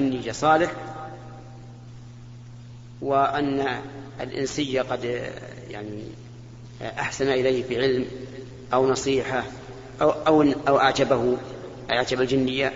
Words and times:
النية 0.00 0.32
صالح 0.32 0.72
وأن 3.00 3.80
الإنسي 4.20 4.78
قد 4.78 5.04
يعني 5.70 6.02
أحسن 6.82 7.28
إليه 7.28 7.62
في 7.62 7.82
علم 7.82 8.06
أو 8.72 8.90
نصيحة 8.90 9.44
أو 10.00 10.10
أو 10.10 10.42
أو 10.68 10.78
أعجبه 10.78 11.36
أعجب 11.90 12.20
الجنية 12.20 12.72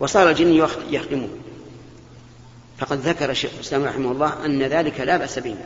وصار 0.00 0.30
الجني 0.30 0.66
يخدمه. 0.90 1.28
فقد 2.78 2.98
ذكر 2.98 3.30
الشيخ 3.30 3.50
الإسلام 3.54 3.84
رحمه 3.84 4.12
الله 4.12 4.44
أن 4.44 4.62
ذلك 4.62 5.00
لا 5.00 5.16
بأس 5.16 5.38
به 5.38 5.56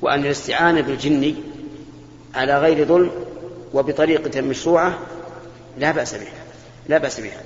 وأن 0.00 0.20
الاستعانة 0.20 0.80
بالجني 0.80 1.34
على 2.34 2.60
غير 2.60 2.86
ظلم 2.86 3.10
وبطريقة 3.74 4.40
مشروعة 4.40 4.98
لا 5.78 5.90
بأس 5.90 6.14
بها 6.14 6.44
لا 6.88 6.98
بأس 6.98 7.20
بها. 7.20 7.42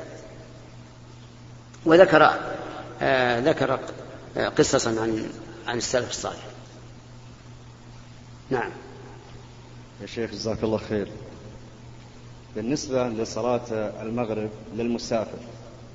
وذكر 1.86 2.30
آه 3.02 3.40
ذكر 3.40 3.80
آه 4.36 4.48
قصصا 4.48 4.90
عن 4.90 5.30
عن 5.66 5.76
السلف 5.78 6.10
الصالح. 6.10 6.46
نعم. 8.50 8.70
يا 10.00 10.06
شيخ 10.06 10.30
جزاك 10.30 10.64
الله 10.64 10.78
خير. 10.78 11.08
بالنسبة 12.56 13.08
لصلاة 13.08 13.62
المغرب 14.02 14.50
للمسافر 14.74 15.38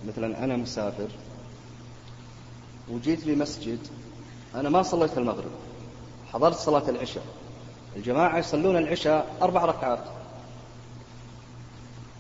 مثلا 0.08 0.44
أنا 0.44 0.56
مسافر 0.56 1.08
وجيت 2.90 3.28
لمسجد 3.28 3.80
أنا 4.56 4.70
ما 4.70 4.84
صليت 4.84 5.18
المغرب 5.18 5.52
حضرت 6.34 6.56
صلاة 6.56 6.90
العشاء. 6.90 7.24
الجماعة 7.96 8.38
يصلون 8.38 8.78
العشاء 8.78 9.36
أربع 9.42 9.66
ركعات. 9.66 10.04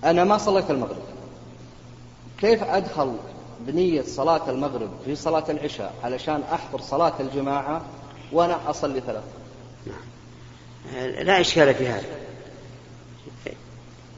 أنا 0.04 0.24
ما 0.24 0.38
صليت 0.38 0.72
المغرب. 0.72 1.04
كيف 2.38 2.64
أدخل 2.64 3.16
بنية 3.68 4.02
صلاة 4.02 4.50
المغرب 4.50 4.90
في 5.06 5.16
صلاة 5.16 5.44
العشاء 5.50 5.94
علشان 6.04 6.44
أحضر 6.54 6.82
صلاة 6.82 7.14
الجماعة 7.20 7.82
وأنا 8.32 8.70
أصلي 8.70 9.00
ثلاث 9.00 9.24
لا 11.24 11.42
إشكال 11.42 11.74
في 11.76 11.88
هذا. 11.88 12.06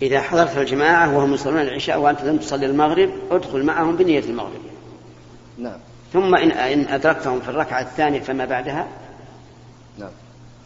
إذا 0.02 0.22
حضرت 0.22 0.58
الجماعة 0.58 1.18
وهم 1.18 1.34
يصلون 1.34 1.62
العشاء 1.62 2.00
وأنت 2.00 2.22
لم 2.22 2.38
تصلي 2.38 2.66
المغرب 2.66 3.12
ادخل 3.32 3.64
معهم 3.64 3.96
بنية 3.96 4.20
المغرب. 4.20 4.62
نعم. 5.58 5.78
ثم 6.14 6.36
إن 6.36 6.52
إن 6.52 6.88
أدركتهم 6.88 7.40
في 7.40 7.50
الركعة 7.50 7.82
الثانية 7.82 8.20
فما 8.20 8.46
بعدها؟ 8.46 8.88
نعم. 9.98 10.12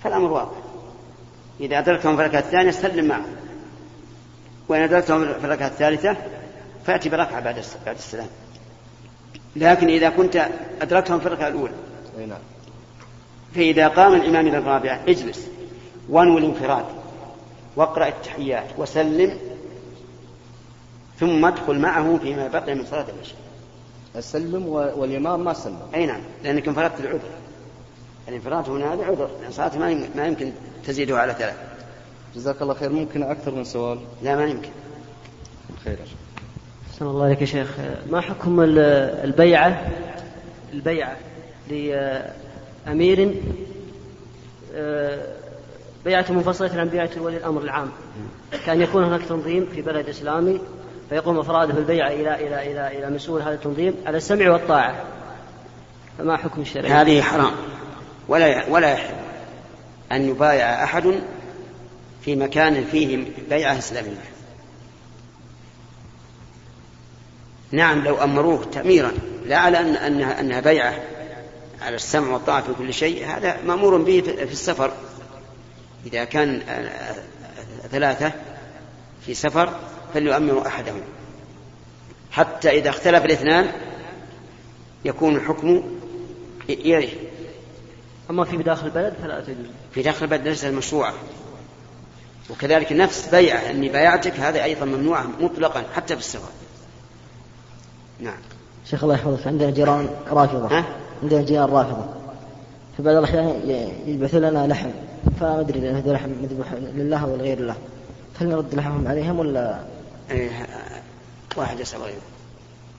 فالأمر 0.04 0.32
واضح. 0.32 0.58
إذا 1.60 1.80
أدركتهم 1.80 2.16
في 2.16 2.22
الركعة 2.22 2.40
الثانية 2.40 2.72
سلم 2.72 3.06
معهم. 3.06 3.36
وإن 4.70 4.82
أدركتهم 4.82 5.34
في 5.34 5.46
الركعة 5.46 5.68
الثالثة 5.68 6.18
فأتي 6.86 7.10
بركعة 7.10 7.40
بعد 7.40 7.64
بعد 7.86 7.96
السلام. 7.96 8.28
لكن 9.56 9.88
إذا 9.88 10.10
كنت 10.10 10.48
أدركتهم 10.82 11.20
في 11.20 11.26
الركعة 11.26 11.48
الأولى 11.48 11.74
نعم. 12.28 12.40
فإذا 13.56 13.88
قام 13.88 14.14
الإمام 14.14 14.48
إلى 14.48 14.58
الرابعة 14.58 15.02
اجلس. 15.08 15.48
وانوي 16.10 16.40
الانفراد. 16.40 16.86
واقرأ 17.76 18.08
التحيات. 18.08 18.68
وسلم. 18.78 19.38
ثم 21.20 21.46
ادخل 21.46 21.80
معه 21.80 22.18
فيما 22.18 22.48
بقي 22.48 22.76
من 22.76 22.86
صلاة 22.86 23.06
العشاء. 23.16 23.38
أسلم 24.16 24.68
والإمام 24.68 25.44
ما 25.44 25.54
سلم. 25.54 25.80
أي 25.96 26.06
نعم. 26.06 26.22
لأنك 26.44 26.68
انفردت 26.68 27.00
العذر. 27.00 27.20
الانفراد 28.28 28.70
هنا 28.70 28.94
هذا 28.94 29.06
عذر 29.06 29.30
لأن 29.42 29.52
صلاة 29.52 29.78
ما 30.16 30.28
يمكن 30.28 30.52
تزيده 30.86 31.20
على 31.20 31.34
ثلاث 31.34 31.56
جزاك 32.36 32.62
الله 32.62 32.74
خير. 32.74 32.90
ممكن 32.90 33.24
أكثر 33.24 33.56
من 33.56 33.64
سؤال؟ 33.64 34.00
لا 34.24 34.36
ما 34.36 34.46
يمكن. 34.46 34.70
خير. 35.84 35.98
أحسن 36.98 37.08
الله 37.08 37.26
عليك 37.26 37.42
يا 37.42 37.46
شيخ. 37.46 37.68
ما 38.10 38.22
حكم 38.22 38.62
البيعة؟ 38.62 39.88
البيعة 40.74 41.18
لأمير 41.70 43.34
بيعة 46.06 46.26
منفصلة 46.30 46.80
عن 46.80 46.90
بيعة 46.90 47.10
ولي 47.18 47.38
الأمر 47.38 47.62
العام. 47.62 47.90
كان 48.66 48.82
يكون 48.82 49.04
هناك 49.04 49.22
تنظيم 49.22 49.66
في 49.76 49.82
بلد 49.82 50.10
إسلامي 50.10 50.62
فيقوم 51.10 51.40
أفراده 51.40 51.74
بالبيعة 51.74 52.08
إلى 52.08 52.48
إلى 52.48 52.72
إلى 52.72 53.00
إلى 53.00 53.10
مسؤول 53.16 53.42
هذا 53.42 53.54
التنظيم 53.54 53.94
على 54.06 54.18
السمع 54.18 54.52
والطاعة. 54.52 54.96
فما 56.18 56.38
حكم 56.38 56.62
الشرع؟ 56.62 57.02
هذه 57.02 57.22
حرام. 57.22 57.52
ولا 58.28 58.70
ولا 58.70 58.94
يحل 58.94 59.14
أن 60.12 60.30
يبايع 60.30 60.84
أحد 60.84 61.14
في 62.22 62.36
مكان 62.36 62.84
فيه 62.84 63.26
بيعة 63.50 63.78
إسلامية. 63.78 64.37
نعم 67.72 68.04
لو 68.04 68.24
أمروه 68.24 68.64
تأميرا 68.64 69.12
لا 69.46 69.58
على 69.58 69.80
أن 69.80 69.96
أنها, 69.96 70.40
أنها 70.40 70.60
بيعة 70.60 71.00
على 71.82 71.96
السمع 71.96 72.34
والطاعة 72.34 72.62
في 72.62 72.74
كل 72.78 72.94
شيء 72.94 73.26
هذا 73.26 73.62
مأمور 73.66 73.98
به 73.98 74.22
في 74.22 74.52
السفر. 74.52 74.92
إذا 76.06 76.24
كان 76.24 76.62
ثلاثة 77.92 78.32
في 79.26 79.34
سفر 79.34 79.80
فليؤمروا 80.14 80.68
أحدهم. 80.68 81.02
حتى 82.32 82.70
إذا 82.70 82.90
اختلف 82.90 83.26
الاثنان 83.26 83.72
يكون 85.06 85.36
الحكم 85.36 85.84
إليه 86.70 87.10
أما 88.30 88.44
في 88.44 88.58
داخل 88.58 88.86
البلد 88.86 89.14
فلا 89.22 89.42
تجوز 89.42 89.66
في 89.94 90.02
داخل 90.02 90.26
البلد 90.26 90.48
ليس 90.48 90.66
المشروعة 90.66 91.14
وكذلك 92.50 92.92
نفس 92.92 93.28
بيعة 93.28 93.70
أني 93.70 93.90
بايعتك 93.90 94.40
هذا 94.40 94.64
أيضا 94.64 94.86
ممنوعة 94.86 95.28
مطلقا 95.40 95.84
حتى 95.96 96.16
في 96.16 96.22
السفر. 96.22 96.50
نعم. 98.20 98.38
شيخ 98.86 99.04
الله 99.04 99.16
يحفظك 99.16 99.48
عندنا 99.48 99.70
جيران 99.70 100.10
رافضة. 100.28 100.80
ها؟ 100.80 100.86
عندنا 101.24 101.42
جيران 101.42 101.70
رافضة. 101.70 102.06
في 102.98 103.04
بعض 103.04 103.16
الأحيان 103.16 103.70
يبعثوا 104.06 104.40
لنا 104.40 104.68
لحم. 104.68 104.90
فما 105.40 105.60
أدري 105.60 105.80
إذا 105.80 105.98
هذا 105.98 106.14
لحم 106.14 106.30
مذبوح 106.30 106.74
لله 106.74 107.26
ولا 107.26 107.44
غير 107.44 107.58
الله. 107.58 107.76
هل 108.42 108.50
نرد 108.50 108.76
لحمهم 108.76 109.08
عليهم 109.08 109.40
ولا؟ 109.40 109.80
إيه 110.32 110.68
واحد 111.56 111.80
يسأل 111.80 112.02
غيره 112.02 112.22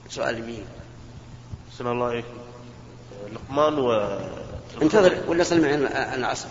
سؤال 0.09 0.37
يمين 0.37 0.63
أحسن 1.69 1.87
الله 1.87 2.05
عليكم. 2.05 2.37
لقمان 3.33 3.79
و 3.79 4.17
انتظر 4.81 5.17
ولا 5.27 5.43
صل 5.43 5.61
معي 5.61 5.75
العصر. 6.15 6.47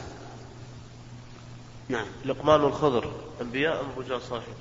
نعم. 1.88 2.06
لقمان 2.24 2.60
والخضر. 2.60 3.10
أنبياء 3.40 3.80
أم 3.80 3.86
رجال 3.98 4.22
صالحين؟ 4.22 4.54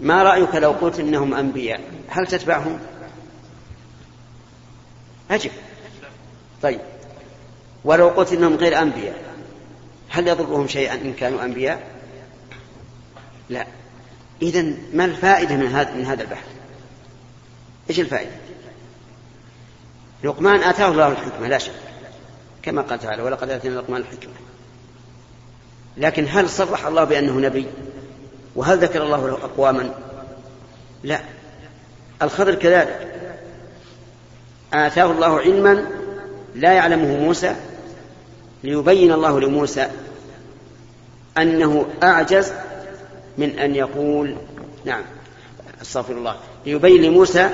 ما 0.00 0.22
رأيك 0.22 0.54
لو 0.54 0.70
قلت 0.70 1.00
إنهم 1.00 1.34
أنبياء؟ 1.34 1.80
هل 2.08 2.26
تتبعهم؟ 2.26 2.78
أجب. 5.30 5.50
طيب. 6.62 6.80
ولو 7.84 8.08
قلت 8.08 8.32
إنهم 8.32 8.54
غير 8.54 8.82
أنبياء 8.82 9.16
هل 10.08 10.28
يضرهم 10.28 10.68
شيئا 10.68 10.94
إن 10.94 11.12
كانوا 11.12 11.44
أنبياء؟ 11.44 11.82
لا. 13.48 13.66
إذا 14.42 14.64
ما 14.94 15.04
الفائدة 15.04 15.56
من 15.56 15.66
هذا 15.66 15.94
من 15.94 16.04
هذا 16.06 16.22
البحث؟ 16.22 16.46
إيش 17.90 18.00
الفائدة؟ 18.00 18.30
لقمان 20.24 20.62
آتاه 20.62 20.90
الله 20.90 21.08
الحكمة 21.08 21.48
لا 21.48 21.58
شك. 21.58 21.72
كما 22.62 22.82
قال 22.82 22.98
تعالى 22.98 23.22
ولقد 23.22 23.50
آتينا 23.50 23.74
لقمان 23.74 24.00
الحكمة. 24.00 24.32
لكن 25.96 26.26
هل 26.28 26.50
صرح 26.50 26.86
الله 26.86 27.04
بأنه 27.04 27.32
نبي؟ 27.32 27.66
وهل 28.56 28.78
ذكر 28.78 29.02
الله 29.02 29.28
له 29.28 29.34
أقواما؟ 29.34 29.94
لا. 31.02 31.20
الخضر 32.22 32.54
كذلك. 32.54 33.08
آتاه 34.72 35.12
الله 35.12 35.40
علما 35.40 35.86
لا 36.54 36.72
يعلمه 36.72 37.16
موسى 37.18 37.56
ليبين 38.64 39.12
الله 39.12 39.40
لموسى 39.40 39.88
أنه 41.38 41.86
أعجز 42.02 42.52
من 43.38 43.58
أن 43.58 43.74
يقول 43.74 44.36
نعم 44.84 45.02
أستغفر 45.82 46.12
الله 46.12 46.36
ليبين 46.66 47.02
لموسى 47.02 47.50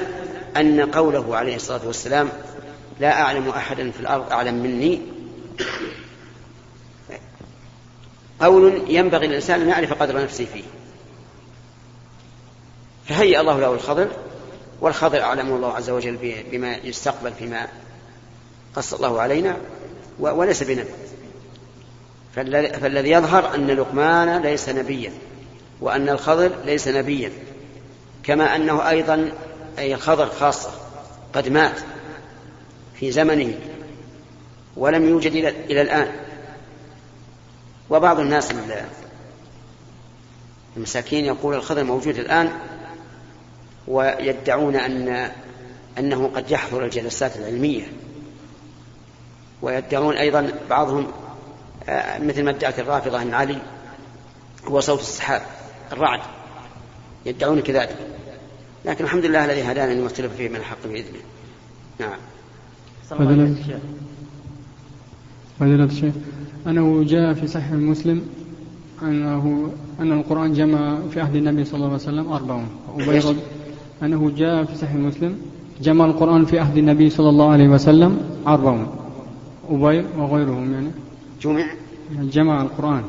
أن 0.56 0.90
قوله 0.90 1.36
عليه 1.36 1.56
الصلاة 1.56 1.86
والسلام 1.86 2.28
لا 3.00 3.20
أعلم 3.22 3.48
أحدا 3.48 3.90
في 3.90 4.00
الأرض 4.00 4.32
أعلم 4.32 4.54
مني. 4.54 5.00
قول 8.40 8.82
ينبغي 8.88 9.26
للإنسان 9.26 9.60
أن 9.60 9.68
يعرف 9.68 10.02
قدر 10.02 10.22
نفسه 10.22 10.44
فيه. 10.44 10.64
فهيأ 13.08 13.40
الله 13.40 13.60
له 13.60 13.72
الخضر 13.72 14.08
والخضر 14.80 15.22
أعلمه 15.22 15.56
الله 15.56 15.72
عز 15.72 15.90
وجل 15.90 16.42
بما 16.50 16.76
يستقبل 16.76 17.32
فيما 17.32 17.68
قص 18.76 18.94
الله 18.94 19.20
علينا 19.20 19.56
وليس 20.18 20.62
بنبي. 20.62 20.90
فالذي 22.34 23.10
يظهر 23.10 23.54
أن 23.54 23.66
لقمان 23.66 24.42
ليس 24.42 24.68
نبيا 24.68 25.12
وأن 25.80 26.08
الخضر 26.08 26.50
ليس 26.64 26.88
نبيا 26.88 27.32
كما 28.22 28.56
أنه 28.56 28.88
أيضا 28.88 29.32
أي 29.78 29.94
الخضر 29.94 30.26
خاصة 30.26 30.70
قد 31.32 31.48
مات 31.48 31.80
في 32.94 33.10
زمنه 33.10 33.58
ولم 34.76 35.08
يوجد 35.08 35.32
إلى 35.70 35.82
الآن. 35.82 36.12
وبعض 37.90 38.20
الناس 38.20 38.48
المساكين 40.76 41.24
يقول 41.24 41.54
الخضر 41.54 41.84
موجود 41.84 42.18
الآن 42.18 42.52
ويدعون 43.88 44.76
أن 44.76 45.30
أنه 45.98 46.30
قد 46.34 46.50
يحضر 46.50 46.84
الجلسات 46.84 47.36
العلمية. 47.36 47.82
ويدعون 49.62 50.16
أيضا 50.16 50.52
بعضهم 50.70 51.06
آه، 51.88 52.18
مثل 52.18 52.44
ما 52.44 52.50
ادعت 52.50 52.78
الرافضة 52.78 53.22
أن 53.22 53.34
علي 53.34 53.58
هو 54.64 54.80
صوت 54.80 55.00
السحاب 55.00 55.42
الرعد. 55.92 56.20
يدعون 57.26 57.60
كذلك. 57.60 57.96
لكن 58.84 59.04
الحمد 59.04 59.24
لله 59.24 59.44
الذي 59.44 59.62
هدانا 59.62 59.92
لما 59.92 60.06
اختلف 60.06 60.36
فيه 60.36 60.48
من 60.48 60.56
الحق 60.56 60.86
بإذنه. 60.86 61.20
نعم. 62.00 62.18
فضيلة 63.10 63.80
فضيلة 65.60 65.84
الشيخ 65.84 66.14
أنه 66.66 67.04
جاء 67.04 67.34
في 67.34 67.46
صحيح 67.46 67.72
مسلم 67.72 68.26
أنه 69.02 69.72
أن 70.00 70.12
القرآن 70.12 70.52
جمع 70.52 70.98
في 71.10 71.20
عهد 71.20 71.34
النبي 71.34 71.64
صلى 71.64 71.74
الله 71.74 71.86
عليه 71.86 71.94
وسلم 71.94 72.32
أربعون 72.32 72.68
وبيض 72.94 73.36
أنه 74.02 74.32
جاء 74.36 74.64
في 74.64 74.74
صحيح 74.74 74.94
مسلم 74.94 75.38
جمع 75.80 76.04
القرآن 76.04 76.44
في 76.44 76.58
عهد 76.58 76.76
النبي 76.76 77.10
صلى 77.10 77.28
الله 77.28 77.50
عليه 77.50 77.68
وسلم 77.68 78.18
أربعون 78.46 78.86
أبي 79.70 80.04
وغيرهم 80.18 80.72
يعني. 80.72 80.90
جمع؟ 81.42 81.66
جمع 82.12 82.62
القرآن. 82.62 83.02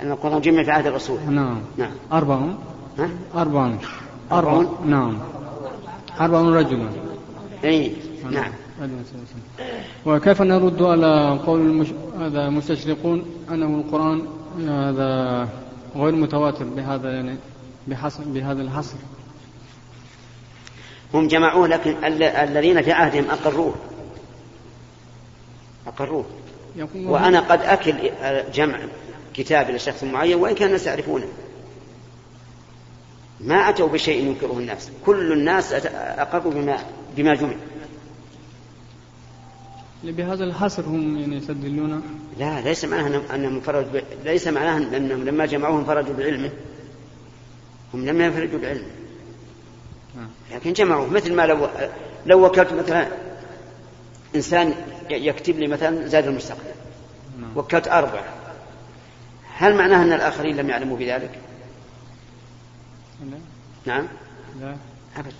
أن 0.00 0.10
القرآن 0.10 0.40
جمع 0.40 0.62
في 0.62 0.70
عهد 0.70 0.86
الرسول. 0.86 1.18
نعم. 1.30 1.58
نعم. 1.78 1.90
أربعون. 2.12 2.58
ها؟ 2.98 3.10
أربعون. 3.34 3.78
أربعون؟ 4.32 4.66
نعم. 4.86 5.18
أربعون 6.20 6.54
رجلا. 6.54 6.88
أي 7.64 7.92
نعم. 8.30 8.52
وكيف 10.06 10.42
نرد 10.42 10.82
على 10.82 11.38
قول 11.46 11.60
المش... 11.60 11.88
هذا 12.20 12.48
المستشرقون 12.48 13.22
أنه 13.50 13.66
القرآن 13.66 14.22
هذا 14.68 15.48
غير 15.96 16.14
متواتر 16.14 16.64
بهذا 16.64 17.12
يعني؟ 17.12 17.36
بهذا 18.26 18.62
الحصر. 18.62 18.96
هم 21.14 21.28
جمعوه 21.28 21.68
لكن 21.68 22.04
ال- 22.04 22.22
الذين 22.22 22.82
في 22.82 22.92
عهدهم 22.92 23.30
أقروه. 23.30 23.74
أقروه. 25.86 26.24
وأنا 26.94 27.40
قد 27.40 27.60
أكل 27.62 27.94
جمع 28.54 28.78
كتاب 29.34 29.70
إلى 29.70 29.78
شخص 29.78 30.04
معين 30.04 30.36
وإن 30.36 30.54
كان 30.54 30.66
الناس 30.66 30.86
يعرفونه. 30.86 31.26
ما 33.40 33.68
أتوا 33.68 33.88
بشيء 33.88 34.24
ينكره 34.26 34.52
الناس. 34.58 34.90
كل 35.06 35.32
الناس 35.32 35.72
أقروا 35.72 36.52
بما, 36.52 36.78
بما 37.16 37.34
جمع. 37.34 37.54
بهذا 40.04 40.44
الحصر 40.44 40.82
هم 40.86 41.18
يعني 41.18 41.36
يستدلون. 41.36 42.02
لا 42.38 42.60
ليس 42.60 42.84
معناه 42.84 43.20
أنهم- 43.28 43.32
انفردوا 43.32 44.00
ب... 44.00 44.02
ليس 44.24 44.48
معناه 44.48 44.76
أنهم 44.96 45.24
لما 45.24 45.46
جمعوه 45.46 45.78
انفردوا 45.80 46.14
بعلمه. 46.14 46.50
هم 47.94 48.06
لم 48.06 48.20
ينفردوا 48.20 48.58
بعلمه 48.60 48.86
نعم. 50.16 50.28
لكن 50.52 50.72
جمعوه 50.72 51.06
مثل 51.10 51.34
ما 51.34 51.46
لو 51.46 51.68
لو 52.26 52.46
وكلت 52.46 52.72
مثلا 52.72 53.08
إنسان 54.36 54.68
ي- 55.10 55.14
يكتب 55.26 55.58
لي 55.58 55.66
مثلا 55.66 56.06
زاد 56.06 56.26
المستقبل 56.26 56.62
نعم. 57.40 57.50
وكلت 57.56 57.88
أربعة 57.88 58.24
هل 59.56 59.74
معناه 59.74 60.02
أن 60.02 60.12
الآخرين 60.12 60.56
لم 60.56 60.70
يعلموا 60.70 60.96
بذلك؟ 60.96 61.30
لا 63.30 63.38
نعم 63.86 64.08
لا 64.60 64.76
أبدا 65.16 65.32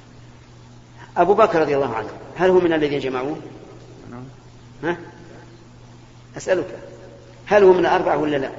أبو 1.16 1.34
بكر 1.34 1.60
رضي 1.60 1.74
الله 1.76 1.94
عنه 1.94 2.08
هل 2.36 2.50
هو 2.50 2.60
من 2.60 2.72
الذين 2.72 2.98
جمعوه؟ 3.00 3.36
نعم 4.10 4.24
ها؟ 4.82 4.96
أسألك 6.36 6.66
هل 7.46 7.62
هو 7.64 7.72
من 7.72 7.80
الأربعة 7.80 8.16
ولا 8.16 8.36
لا؟ 8.36 8.50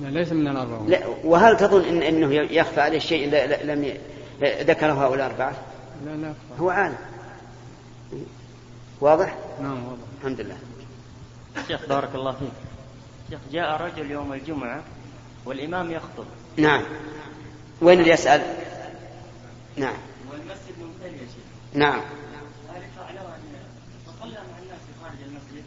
لا 0.00 0.08
ليس 0.08 0.32
من 0.32 0.48
الأربعة 0.48 0.86
لا 0.86 1.06
وهل 1.24 1.56
تظن 1.56 1.84
إن 1.84 2.02
أنه 2.02 2.34
يخفى 2.34 2.80
عليه 2.80 2.98
شيء 2.98 3.34
لم 3.64 3.98
ذكره 4.42 4.92
هؤلاء 4.92 5.26
الأربعة؟ 5.26 5.52
لا 6.04 6.10
لا 6.10 6.34
هو 6.60 6.70
عالم. 6.70 6.96
واضح؟ 9.00 9.36
نعم 9.60 9.84
واضح. 9.84 10.02
الحمد 10.20 10.40
لله. 10.40 10.56
شيخ 11.68 11.86
بارك 11.88 12.14
الله 12.14 12.32
فيك. 12.32 12.52
شيخ 13.30 13.40
جاء 13.52 13.82
رجل 13.82 14.10
يوم 14.10 14.32
الجمعة 14.32 14.82
والإمام 15.44 15.90
يخطب. 15.90 16.24
نعم. 16.56 16.82
وين 17.82 18.00
اللي 18.00 18.10
يسأل؟ 18.10 18.42
نعم. 19.76 19.96
والمسجد 20.30 20.74
ممتلئ 20.80 21.12
يا 21.12 21.18
شيخ. 21.18 21.74
نعم. 21.74 22.00
هل 22.70 22.82
يشرع 22.82 23.10
له 23.10 23.20
أن 23.20 23.40
يتصلى 24.06 24.40
مع 24.52 24.58
الناس 24.62 24.78
في 24.86 25.02
خارج 25.02 25.16
المسجد. 25.26 25.64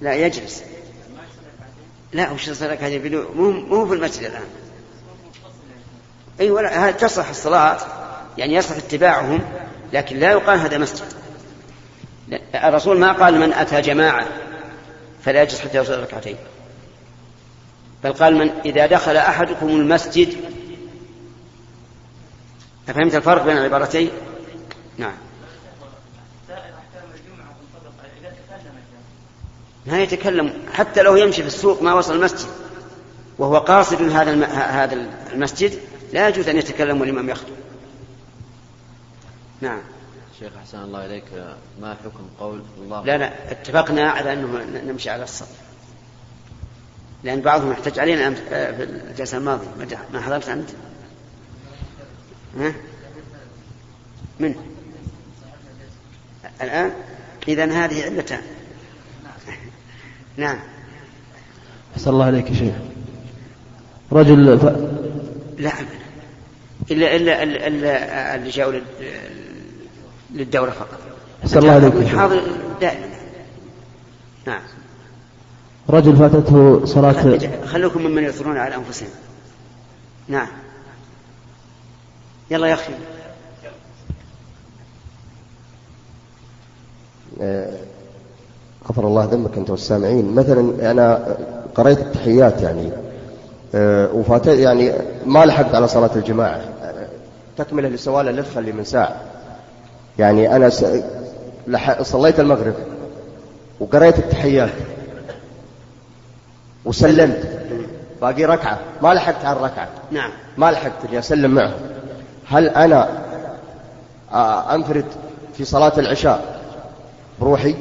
لا 0.00 0.14
يجلس. 0.14 0.62
ركعتين 0.62 0.66
لا 2.12 2.30
وش 2.30 2.48
هذه؟ 2.82 2.98
بدون 2.98 3.26
مو 3.36 3.50
مو 3.50 3.86
في 3.86 3.94
المسجد 3.94 4.30
شيخ 4.30 4.42
أي 6.40 6.50
ولا 6.50 6.90
تصلح 6.90 7.28
الصلاة 7.28 7.78
يعني 8.38 8.54
يصلح 8.54 8.76
اتباعهم 8.76 9.40
لكن 9.92 10.18
لا 10.18 10.30
يقال 10.30 10.58
هذا 10.58 10.78
مسجد. 10.78 11.06
الرسول 12.54 12.98
ما 12.98 13.12
قال 13.12 13.40
من 13.40 13.52
أتى 13.52 13.80
جماعة 13.80 14.28
فلا 15.22 15.42
يجلس 15.42 15.60
حتى 15.60 15.78
يصلي 15.78 16.02
ركعتين. 16.02 16.36
بل 18.04 18.12
قال 18.12 18.36
من 18.36 18.50
إذا 18.64 18.86
دخل 18.86 19.16
أحدكم 19.16 19.68
المسجد 19.68 20.36
أفهمت 22.88 23.14
الفرق 23.14 23.44
بين 23.44 23.56
العبارتين؟ 23.56 24.10
نعم 24.98 25.14
سائر 26.48 26.60
أحكام 26.60 27.10
الجمعة 27.14 27.48
تنطبق 27.72 27.94
إذا 28.20 28.28
تكلم 28.28 28.74
ما 29.86 30.02
يتكلم 30.02 30.52
حتى 30.72 31.02
لو 31.02 31.16
يمشي 31.16 31.42
في 31.42 31.48
السوق 31.48 31.82
ما 31.82 31.94
وصل 31.94 32.16
المسجد 32.16 32.48
وهو 33.38 33.58
قاصد 33.58 34.02
هذا. 34.02 34.46
هذا 34.46 35.08
المسجد 35.32 35.78
لا 36.12 36.28
يجوز 36.28 36.48
أن 36.48 36.56
يتكلم 36.56 37.00
والإمام 37.00 37.28
يخطب 37.28 37.52
نعم 39.60 39.80
شيخ 40.38 40.52
أحسن 40.56 40.78
الله 40.78 41.06
إليك 41.06 41.24
ما 41.80 41.94
حكم 41.94 42.28
قول 42.40 42.62
الله 42.78 43.04
لا 43.04 43.18
لا 43.18 43.50
اتفقنا 43.50 44.10
على 44.10 44.32
أنه 44.32 44.64
نمشي 44.86 45.10
على 45.10 45.22
الصف 45.22 45.48
لأن 47.24 47.40
بعضهم 47.40 47.70
احتج 47.70 47.98
علينا 47.98 48.34
آه، 48.50 48.72
في 48.72 48.82
الجلسة 48.82 49.38
الماضية 49.38 49.98
ما 50.12 50.20
حضرت 50.20 50.48
أنت؟ 50.48 50.70
ها؟ 52.58 52.74
من؟ 54.40 54.54
الآن 56.62 56.92
اذا 57.48 57.64
هذه 57.64 58.04
علتان 58.04 58.42
نعم. 60.36 60.58
أحسن 61.94 62.10
الله 62.10 62.24
عليك 62.24 62.50
يا 62.50 62.54
شيخ. 62.54 62.74
رجل 64.12 64.58
ف... 64.58 64.64
لا 65.60 65.70
أبدا. 65.80 65.98
إلا 66.90 67.16
إلا 67.16 67.44
إلا- 67.44 68.34
اللي 68.34 68.50
جاءوا 68.50 68.72
لل- 68.72 68.82
للدورة 70.34 70.70
فقط. 70.70 70.98
أحسن 71.42 71.58
الله 71.58 71.72
عليك 71.72 71.94
يا 71.94 72.00
شيخ. 72.08 72.18
حاضر 72.18 72.42
دائما. 72.80 73.06
نعم. 74.46 74.62
رجل 75.90 76.16
فاتته 76.16 76.84
صلاة 76.86 77.38
خلوكم 77.66 78.02
ممن 78.02 78.24
يؤثرون 78.24 78.56
على 78.56 78.74
أنفسهم. 78.74 79.08
نعم. 80.28 80.48
يلا 82.50 82.66
يا 82.66 82.74
أخي. 82.74 82.92
غفر 88.88 89.06
الله 89.06 89.24
ذنبك 89.24 89.58
أنت 89.58 89.70
والسامعين. 89.70 90.34
مثلا 90.34 90.90
أنا 90.90 91.36
قريت 91.74 91.98
التحيات 91.98 92.62
يعني 92.62 92.90
آه، 93.74 94.08
وفات 94.14 94.46
يعني 94.46 94.92
ما 95.26 95.44
لحقت 95.44 95.74
على 95.74 95.88
صلاة 95.88 96.10
الجماعة. 96.16 96.60
آه، 96.82 97.06
تكملة 97.58 97.88
لسؤال 97.88 98.28
الاخ 98.28 98.56
اللي 98.56 98.72
من 98.72 98.84
ساعة. 98.84 99.16
يعني 100.18 100.56
أنا 100.56 100.68
س... 100.68 100.84
لح... 101.66 102.02
صليت 102.02 102.40
المغرب 102.40 102.74
وقريت 103.80 104.18
التحيات 104.18 104.72
وسلمت. 106.84 107.60
باقي 108.20 108.44
ركعة. 108.44 108.78
ما 109.02 109.14
لحقت 109.14 109.44
على 109.44 109.56
الركعة. 109.56 109.88
نعم. 110.10 110.30
ما 110.56 110.70
لحقت 110.70 111.04
اني 111.08 111.18
أسلم 111.18 111.50
معه. 111.50 111.72
هل 112.48 112.68
أنا 112.68 113.08
آه، 114.32 114.74
أنفرد 114.74 115.04
في 115.54 115.64
صلاة 115.64 115.92
العشاء 115.98 116.60
بروحي؟ 117.40 117.74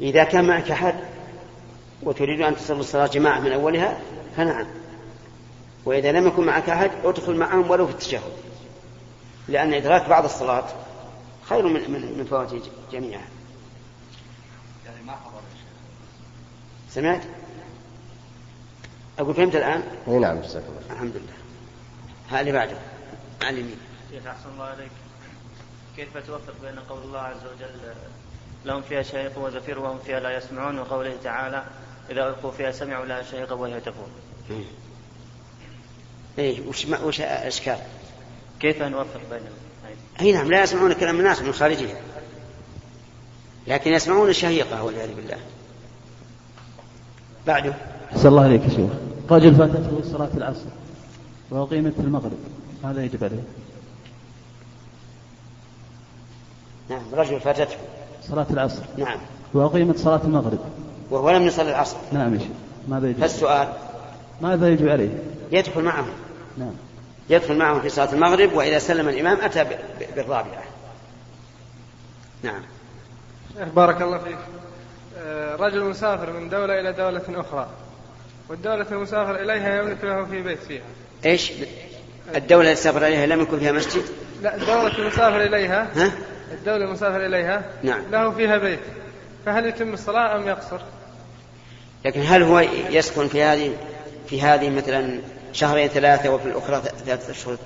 إذا 0.00 0.24
كان 0.24 0.44
معك 0.44 0.70
أحد 0.70 0.94
وتريد 2.02 2.40
أن 2.40 2.56
تصلي 2.56 2.80
الصلاة 2.80 3.06
جماعة 3.06 3.40
من 3.40 3.52
أولها 3.52 4.00
فنعم. 4.36 4.66
وإذا 5.84 6.12
لم 6.12 6.26
يكن 6.26 6.44
معك 6.44 6.70
أحد 6.70 6.90
ادخل 7.04 7.36
معهم 7.36 7.70
ولو 7.70 7.86
في 7.86 7.92
التشهد. 7.92 8.32
لأن 9.48 9.74
إدراك 9.74 10.08
بعض 10.08 10.24
الصلاة 10.24 10.64
خير 11.48 11.66
من 11.66 11.90
من, 11.90 12.18
من 12.18 12.26
فوات 12.30 12.52
جميعها. 12.92 13.28
يعني 14.86 15.02
ما 15.06 15.12
حضر 15.12 15.40
سمعت؟ 16.90 17.22
أقول 19.18 19.34
فهمت 19.34 19.56
الآن؟ 19.56 19.82
إي 20.08 20.18
نعم 20.18 20.40
جزاك 20.40 20.62
الله 20.68 20.94
الحمد 20.94 21.16
لله. 21.16 21.32
ها 22.30 22.40
اللي 22.40 22.52
بعده. 22.52 22.76
على 23.42 23.50
اليمين 23.50 23.78
شيخ 24.10 24.26
أحسن 24.26 24.48
الله 24.54 24.64
عليك 24.64 24.90
كيف 25.96 26.16
توفق 26.26 26.54
بين 26.62 26.78
قول 26.78 27.02
الله 27.02 27.20
عز 27.20 27.46
وجل 27.54 27.94
لهم 28.64 28.82
فيها 28.82 29.02
شهيق 29.02 29.38
وزفير 29.38 29.78
وهم 29.78 29.98
فيها 30.06 30.20
لا 30.20 30.36
يسمعون 30.36 30.78
وقوله 30.78 31.14
تعالى 31.24 31.64
إذا 32.10 32.28
ألقوا 32.28 32.50
فيها 32.50 32.70
سمعوا 32.70 33.06
لها 33.06 33.22
شهيقا 33.22 33.54
وهي 33.54 33.80
تفور. 33.80 34.08
إيه 36.38 36.68
وش, 36.68 36.86
ما 36.86 37.00
وش 37.00 37.20
الإشكال؟ 37.20 37.78
كيف 38.60 38.82
نوفق 38.82 39.20
بين 39.30 39.40
أي 40.20 40.32
نعم 40.32 40.50
لا 40.50 40.62
يسمعون 40.62 40.92
كلام 40.92 41.18
الناس 41.18 41.42
من 41.42 41.52
خارجها 41.52 42.00
لكن 43.66 43.92
يسمعون 43.92 44.28
الشهيقة 44.28 44.82
والعياذ 44.82 45.14
بالله. 45.14 45.38
بعده. 47.46 47.74
أحسن 48.12 48.28
الله 48.28 48.44
عليك 48.44 48.62
يا 48.62 48.68
شيخ. 48.68 48.90
رجل 49.30 49.54
فاتته 49.54 50.02
صلاة 50.12 50.30
العصر 50.34 50.68
وأقيمت 51.50 51.94
في 51.94 52.00
المغرب. 52.00 52.38
ماذا 52.84 53.04
يجب 53.04 53.24
عليه؟ 53.24 53.42
نعم 56.88 57.14
رجل 57.14 57.40
فاتته. 57.40 57.76
صلاة 58.30 58.46
العصر. 58.50 58.82
نعم. 58.96 59.18
وأقيمت 59.54 59.98
صلاة 59.98 60.20
المغرب. 60.24 60.58
وهو 61.10 61.30
لم 61.30 61.42
يصلي 61.42 61.70
العصر. 61.70 61.96
نعم 62.12 62.34
يا 62.34 62.38
شيخ. 62.38 62.48
ماذا 62.88 63.08
يجب 63.08 63.18
عليه؟ 63.18 63.28
فالسؤال. 63.28 63.68
ماذا 64.40 64.68
يجب 64.68 64.88
عليه؟ 64.88 65.08
يدخل 65.52 65.82
معهم. 65.82 66.08
نعم. 66.58 66.72
يدخل 67.30 67.58
معهم 67.58 67.80
في 67.80 67.88
صلاة 67.88 68.12
المغرب 68.12 68.52
وإذا 68.52 68.78
سلم 68.78 69.08
الإمام 69.08 69.40
أتى 69.40 69.66
بالرابعة. 70.16 70.64
نعم. 72.42 72.62
شيخ 73.58 73.68
بارك 73.68 74.02
الله 74.02 74.18
فيك. 74.18 74.38
آه، 75.18 75.56
رجل 75.56 75.84
مسافر 75.84 76.32
من 76.32 76.48
دولة 76.48 76.80
إلى 76.80 76.92
دولة 76.92 77.22
أخرى. 77.28 77.68
والدولة 78.48 78.86
المسافر 78.92 79.42
إليها 79.42 79.82
يملك 79.82 80.04
له 80.04 80.24
في 80.24 80.42
بيت 80.42 80.58
فيها. 80.58 80.82
إيش؟ 81.26 81.52
الدولة 82.36 82.64
اللي 82.64 82.76
سافر 82.76 83.06
إليها 83.06 83.26
لم 83.26 83.40
يكن 83.40 83.58
فيها 83.58 83.72
مسجد؟ 83.72 84.02
لا 84.42 84.56
الدولة 84.56 84.98
المسافر 84.98 85.42
إليها 85.42 85.88
ها؟ 85.96 86.12
الدولة 86.52 86.84
المسافر 86.84 87.26
إليها؟ 87.26 87.62
نعم. 87.82 88.02
له 88.10 88.30
فيها 88.30 88.58
بيت. 88.58 88.80
فهل 89.46 89.66
يتم 89.66 89.94
الصلاة 89.94 90.36
أم 90.36 90.48
يقصر؟ 90.48 90.80
لكن 92.04 92.20
هل 92.26 92.42
هو 92.42 92.60
يسكن 92.90 93.28
في 93.28 93.42
هذه 93.42 93.72
في 94.26 94.42
هذه 94.42 94.70
مثلا 94.70 95.20
شهرين 95.52 95.88
ثلاثة 95.88 96.30
وفي 96.30 96.46
الأخرى 96.46 96.82
ثلاثة 97.04 97.30
أشهر 97.30 97.56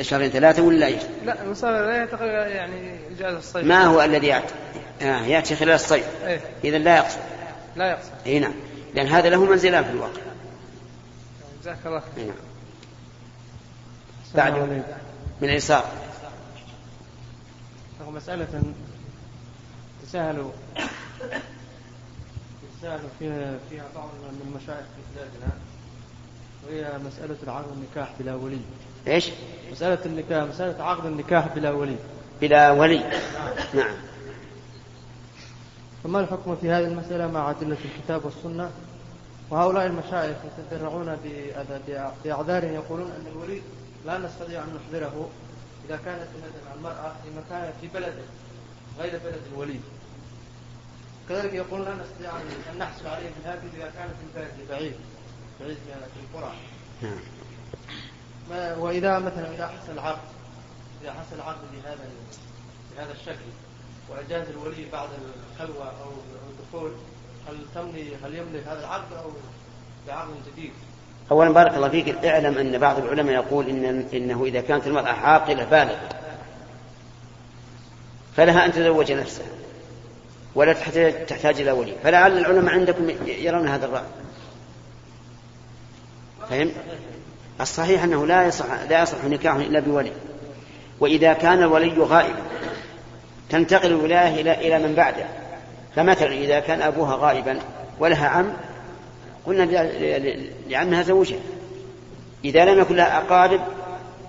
شهرين 0.00 0.30
ثلاثة 0.30 0.62
ولا 0.62 0.86
إيش؟ 0.86 1.02
لا 1.24 1.42
المسافر 1.42 1.90
إليها 1.90 2.06
تقريبا 2.06 2.46
يعني 2.46 2.98
إجازة 3.16 3.38
الصيف. 3.38 3.64
ما 3.64 3.84
هو 3.84 4.02
الذي 4.02 4.26
يأتي؟ 4.26 4.54
آه 5.02 5.20
يأتي 5.26 5.56
خلال 5.56 5.74
الصيف. 5.74 6.06
إيه. 6.26 6.40
إذا 6.64 6.78
لا 6.78 6.96
يقصد 6.96 7.18
لا 7.76 7.90
يقصر. 7.90 8.10
أي 8.26 8.38
نعم. 8.38 8.54
لأن 8.94 9.06
هذا 9.06 9.28
له 9.28 9.44
منزلان 9.44 9.84
في 9.84 9.90
الواقع. 9.90 10.20
جزاك 11.62 11.76
الله 11.86 12.02
خير. 12.16 12.24
نعم. 12.24 12.34
بعد. 14.34 14.82
من 15.40 15.48
اليسار. 15.48 15.84
له 18.08 18.14
مسألة 18.14 18.62
تساهل 20.02 20.50
تساهل 22.78 23.00
فيها 23.18 23.58
فيها 23.70 23.84
بعض 23.94 24.08
من 24.08 24.40
المشايخ 24.48 24.86
في 24.86 25.02
بلادنا. 25.14 25.52
وهي 26.66 26.98
مسألة 27.06 27.36
العقد 27.42 27.64
النكاح 27.72 28.12
بلا 28.20 28.34
ولي. 28.34 28.60
إيش؟ 29.06 29.30
مسألة 29.72 29.98
النكاح 30.06 30.44
مسألة 30.44 30.84
عقد 30.84 31.06
النكاح 31.06 31.54
بلا 31.54 31.70
ولي. 31.70 31.96
بلا 32.40 32.70
ولي. 32.70 32.98
نعم. 33.74 33.94
فما 36.04 36.20
الحكم 36.20 36.56
في 36.56 36.70
هذه 36.70 36.84
المسألة 36.84 37.26
مع 37.26 37.50
أدلة 37.50 37.76
الكتاب 37.84 38.24
والسنة؟ 38.24 38.70
وهؤلاء 39.50 39.86
المشايخ 39.86 40.36
يتفرعون 40.58 41.16
بأذ- 41.16 42.24
بأعذار 42.24 42.64
يقولون 42.64 43.10
أن 43.10 43.26
الولي 43.32 43.62
لا 44.06 44.18
نستطيع 44.18 44.62
أن 44.62 44.68
نحضره. 44.76 45.28
إذا 45.88 45.96
كانت 46.04 46.28
مثلا 46.36 46.74
المرأة 46.74 47.12
في 47.24 47.30
مكان 47.30 47.72
في 47.80 47.88
بلد 47.88 48.14
غير 48.98 49.12
بلد 49.24 49.40
الولي 49.52 49.80
كذلك 51.28 51.52
يقولون 51.54 51.86
لا 51.88 51.94
نستطيع 51.94 52.30
أن- 52.30 52.76
نحصل 52.78 53.06
عليه 53.06 53.30
بالهاتف 53.36 53.74
إذا 53.76 53.90
كانت 53.98 54.14
البلد 54.28 54.68
بعيد 54.70 54.94
بعيد 55.60 55.76
من 55.76 56.06
القرى. 56.34 56.52
نعم. 57.02 57.18
وإذا 58.80 59.18
مثلا 59.18 59.54
إذا 59.54 59.66
حصل 59.66 59.92
العقد 59.92 60.28
إذا 61.02 61.12
حصل 61.12 61.36
العقد 61.36 61.60
بهذا 61.72 62.08
بهذا 62.96 63.12
الشكل 63.12 63.48
وأجاز 64.08 64.48
الولي 64.48 64.90
بعد 64.92 65.08
الخلوة 65.52 65.84
أو 66.02 66.10
الدخول 66.50 66.92
هل 67.48 67.58
تملي 67.74 68.16
هل 68.16 68.34
يملك 68.34 68.66
هذا 68.66 68.80
العقد 68.80 69.12
أو 69.12 69.30
بعقد 70.06 70.28
جديد؟ 70.52 70.72
أولا 71.30 71.50
بارك 71.50 71.74
الله 71.74 71.88
فيك 71.88 72.24
اعلم 72.24 72.58
أن 72.58 72.78
بعض 72.78 72.98
العلماء 72.98 73.34
يقول 73.34 73.68
إن 73.68 74.04
إنه 74.14 74.44
إذا 74.44 74.60
كانت 74.60 74.86
المرأة 74.86 75.12
عاقلة 75.12 75.64
بالغة 75.64 76.08
فلها 78.36 78.66
أن 78.66 78.72
تزوج 78.72 79.12
نفسها 79.12 79.46
ولا 80.54 80.72
تحتاج 81.28 81.60
إلى 81.60 81.70
ولي. 81.70 81.94
فلعل 82.02 82.38
العلماء 82.38 82.74
عندكم 82.74 83.10
يرون 83.26 83.68
هذا 83.68 83.86
الرأي. 83.86 84.02
فهم؟ 86.50 86.70
الصحيح 87.60 88.02
أنه 88.02 88.26
لا 88.26 88.46
يصح 88.46 88.66
لا 88.90 89.02
يصح 89.02 89.24
نكاح 89.24 89.54
إلا 89.54 89.80
بولي. 89.80 90.12
وإذا 91.00 91.32
كان 91.32 91.58
الولي 91.58 91.98
غائبا 91.98 92.42
تنتقل 93.50 93.86
الولاية 93.86 94.40
إلى 94.40 94.54
إلى 94.54 94.88
من 94.88 94.94
بعده. 94.94 95.24
فمثلا 95.96 96.32
إذا 96.32 96.60
كان 96.60 96.82
أبوها 96.82 97.16
غائبا 97.16 97.58
ولها 98.00 98.28
عم 98.28 98.52
قلنا 99.46 99.62
لعمها 100.68 101.02
زوجها. 101.02 101.40
إذا 102.44 102.64
لم 102.64 102.80
يكن 102.80 102.96
لها 102.96 103.18
أقارب 103.18 103.60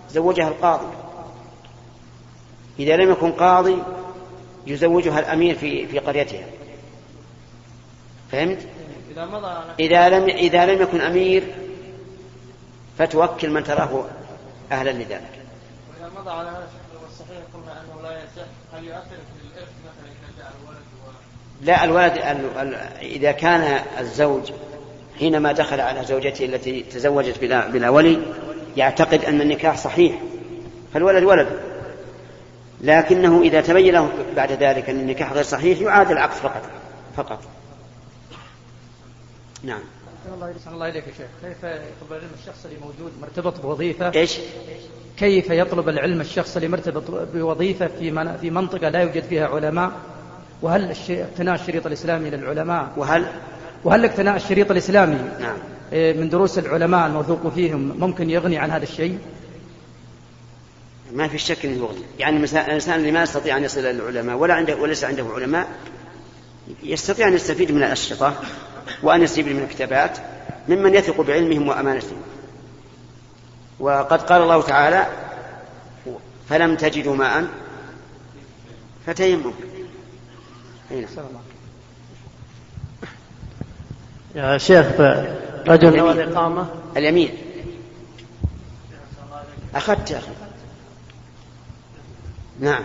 زوجها 0.10 0.48
القاضي. 0.48 0.88
إذا 2.80 2.96
لم 2.96 3.12
يكن 3.12 3.32
قاضي 3.32 3.78
يزوجها 4.68 5.20
الأمير 5.20 5.56
في 5.56 5.88
في 5.88 6.00
قريتها. 6.00 6.46
فهمت؟ 8.32 8.60
إذا 9.12 9.25
مضى 9.25 9.48
على 9.48 9.74
إذا 9.80 10.10
لم 10.10 10.24
إذا 10.30 10.66
لم 10.66 10.82
يكن 10.82 11.01
أمير 11.01 11.44
فتوكل 12.98 13.50
من 13.50 13.63
تراه 13.63 14.06
أهلا 14.72 14.89
لذلك. 14.89 15.39
وإذا 15.89 16.12
مضى 16.20 16.32
على 16.32 16.50
هذا 16.50 16.68
الشكل 16.68 17.04
والصحيح 17.04 17.44
قلنا 17.54 17.82
أنه 17.82 18.01
لا 18.10 18.18
يصح. 18.18 18.48
هل 18.74 18.84
يؤثر 18.86 19.01
في 19.10 19.48
الإرث 19.54 19.70
مثلا 19.86 20.12
إذا 20.12 20.38
جاء 20.38 20.54
الولد 20.62 20.84
و... 21.06 21.10
لا 21.62 21.84
الولد 21.84 22.13
ال- 22.18 22.58
ال- 22.58 22.98
إذا 23.01 23.32
كان 23.32 23.82
الزوج 24.00 24.51
حينما 25.20 25.52
دخل 25.52 25.82
على 25.82 26.06
زوجته 26.06 26.46
التي 26.46 26.84
تزوجت 26.84 27.40
بلا, 27.42 27.68
بلا 27.68 27.90
ولي 27.90 28.20
يعتقد 28.78 29.26
أن 29.26 29.42
النكاح 29.42 29.78
صحيح 29.78 30.22
فالولد 30.94 31.24
ولد. 31.24 31.48
لكنه 32.82 33.42
إذا 33.42 33.62
تبين 33.62 33.94
له 33.94 34.10
بعد 34.36 34.52
ذلك 34.52 34.90
أن 34.90 35.00
النكاح 35.00 35.34
غير 35.34 35.44
صحيح 35.44 35.80
يعاد 35.80 36.12
العقد 36.12 36.34
فقط 36.34 36.62
فقط. 37.18 37.40
نعم. 39.64 39.82
الله 40.72 40.90
إليك 40.90 41.04
يا 41.08 41.14
شيخ. 41.18 41.28
كيف 41.42 41.64
يطلب 41.64 42.12
العلم 42.12 42.30
الشخص 42.40 42.66
اللي 42.66 42.78
موجود 42.80 43.12
مرتبط 43.22 43.62
بوظيفة؟ 43.62 44.12
إيش؟ 44.16 44.38
كيف 45.18 45.50
يطلب 45.50 45.90
العلم 45.90 46.22
الشخص 46.22 46.56
اللي 46.56 46.68
مرتبط 46.68 47.04
بوظيفة 47.34 47.88
في 47.88 48.12
من 48.12 48.38
في 48.38 48.50
منطقة 48.50 48.90
لا 48.90 49.00
يوجد 49.00 49.24
فيها 49.24 49.48
علماء؟ 49.48 49.92
وهل 50.62 50.96
اقتناء 51.10 51.56
الشريط 51.56 51.86
الإسلامي 51.86 52.30
للعلماء؟ 52.30 52.92
وهل 52.98 53.26
وهل 53.84 54.06
اقتناء 54.06 54.36
الشريط 54.36 54.72
الإسلامي؟ 54.72 55.18
نعم. 55.40 55.58
إيه، 55.94 56.14
من 56.14 56.30
دروس 56.30 56.60
العلماء 56.60 57.08
الموثوق 57.08 57.48
فيهم 57.48 58.00
ممكن 58.00 58.30
يغني 58.30 58.58
عن 58.58 58.72
هذا 58.72 58.84
الشيء؟ 58.84 59.18
ما 61.14 61.28
في 61.28 61.38
شك 61.38 61.66
إنه 61.66 61.76
يغني. 61.76 62.02
يعني 62.20 62.38
الإنسان 62.38 63.00
اللي 63.00 63.12
ما 63.12 63.24
يستطيع 63.24 63.58
أن 63.58 63.64
يصل 63.64 63.80
إلى 63.80 63.92
العلماء 63.92 64.36
ولا 64.36 64.54
عنده 64.54 64.76
وليس 64.76 65.04
عنده 65.04 65.26
علماء 65.36 65.68
يستطيع 66.84 67.28
أن 67.28 67.34
يستفيد 67.34 67.72
من 67.72 67.84
الأشرطة 67.84 68.34
وأن 69.04 69.22
يستفيد 69.22 69.48
من 69.48 69.64
الكتابات 69.64 70.18
ممن 70.70 70.96
يثق 70.96 71.22
بعلمهم 71.22 71.68
وأمانتهم. 71.68 72.22
وقد 73.80 74.22
قال 74.22 74.42
الله 74.42 74.62
تعالى 74.62 75.08
فلم 76.50 76.76
تجدوا 76.76 77.16
ماء 77.16 77.48
فتيمموا 79.06 79.52
نعم. 80.92 81.06
يا 84.36 84.58
شيخ 84.58 84.86
رجل 85.68 85.98
نوى. 85.98 86.12
الإقامة. 86.12 86.68
اليمين. 86.98 87.38
أخذت 89.76 90.12
يا 90.12 90.18
أخي. 90.18 90.32
نعم. 92.60 92.84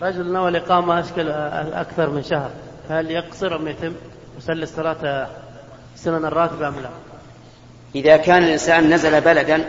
رجل 0.00 0.32
نوى 0.32 0.48
الإقامة 0.48 1.00
أشكل 1.00 1.30
أكثر 1.30 2.10
من 2.10 2.22
شهر. 2.22 2.50
هل 2.90 3.10
يقصر 3.10 3.56
أم 3.56 3.68
يتم 3.68 3.92
يصلي 4.38 4.62
الصلاة 4.62 5.28
السنن 5.94 6.24
الراتبة 6.24 6.68
أم 6.68 6.74
لا؟ 6.74 6.90
إذا 7.94 8.16
كان 8.16 8.42
الإنسان 8.42 8.94
نزل 8.94 9.20
بلدا 9.20 9.64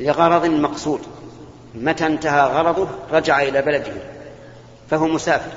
لغرض 0.00 0.46
مقصود 0.46 1.00
متى 1.74 2.06
انتهى 2.06 2.46
غرضه 2.46 2.88
رجع 3.12 3.42
إلى 3.42 3.62
بلده 3.62 3.92
فهو 4.90 5.06
مسافر. 5.06 5.52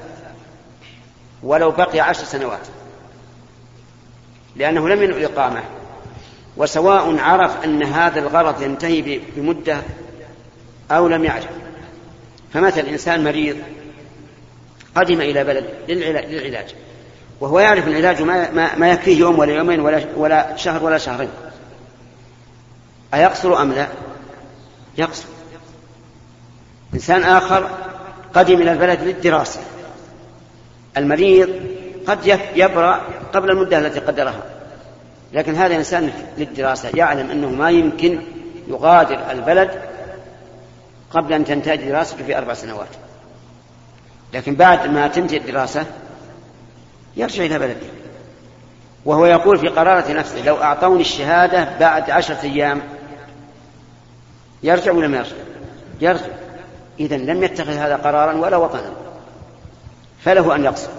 ولو 1.44 1.72
بقي 1.72 2.00
عشر 2.00 2.24
سنوات. 2.24 2.68
لأنه 4.58 4.90
لم 4.90 5.04
ينوي 5.04 5.26
الإقامة 5.26 5.64
وسواء 6.58 7.20
عرف 7.20 7.64
أن 7.64 7.84
هذا 7.84 8.20
الغرض 8.20 8.62
ينتهي 8.62 9.20
بمدة 9.36 9.78
أو 10.92 11.08
لم 11.08 11.24
يعرف. 11.24 11.48
فمثلا 12.54 12.90
إنسان 12.90 13.24
مريض 13.24 13.58
قدم 14.96 15.22
إلى 15.22 15.44
بلد 15.44 15.66
للعلا- 15.88 16.26
للعلاج. 16.26 16.76
وهو 17.42 17.60
يعرف 17.60 17.88
العلاج 17.88 18.22
ما, 18.22 18.76
ما 18.76 18.92
يكفيه 18.92 19.20
يوم 19.20 19.40
ولا 19.40 19.54
يومين 19.54 19.80
ولا, 19.80 20.06
ولا 20.16 20.56
شهر 20.56 20.84
ولا 20.84 20.98
شهرين. 20.98 21.30
أيقصر 23.14 23.62
أم 23.62 23.72
لا؟ 23.72 23.88
يقصر. 24.98 25.26
إنسان 26.94 27.24
آخر 27.24 27.70
قدم 28.34 28.62
إلى 28.62 28.72
البلد 28.72 29.04
للدراسة. 29.04 29.60
المريض 30.98 31.77
قد 32.08 32.40
يبرأ 32.56 33.02
قبل 33.34 33.52
المدة 33.52 33.78
التي 33.78 34.00
قدرها. 34.00 34.44
لكن 35.34 35.56
هذا 35.56 35.76
إنسان 35.76 36.12
للدراسة 36.38 36.90
يعلم 36.94 37.32
أنه 37.32 37.50
ما 37.50 37.70
يمكن 37.70 38.22
يغادر 38.68 39.32
البلد 39.32 39.82
قبل 41.12 41.34
أن 41.34 41.46
تنتهي 41.46 41.78
دراسته 41.78 42.24
في 42.24 42.38
أربع 42.38 42.54
سنوات. 42.54 42.88
لكن 44.34 44.56
بعد 44.56 44.90
ما 44.90 45.08
تنتهي 45.08 45.38
الدراسة 45.38 45.86
يرجع 47.18 47.46
إلى 47.46 47.60
بلده. 47.60 47.88
وهو 49.06 49.26
يقول 49.26 49.60
في 49.60 49.68
قرارة 49.68 50.12
نفسه 50.12 50.46
لو 50.46 50.56
أعطوني 50.64 51.02
الشهادة 51.02 51.78
بعد 51.80 52.10
عشرة 52.10 52.44
أيام 52.44 52.82
يرجع 54.64 54.92
ولا 54.92 55.08
ما 55.08 55.18
يرجع؟ 55.18 55.36
يرجع. 56.02 56.26
إذا 57.00 57.18
لم 57.18 57.44
يتخذ 57.44 57.74
هذا 57.74 57.96
قرارا 57.96 58.34
ولا 58.34 58.58
وطنا. 58.58 58.92
فله 60.24 60.56
أن 60.56 60.64
يقصر. 60.64 60.90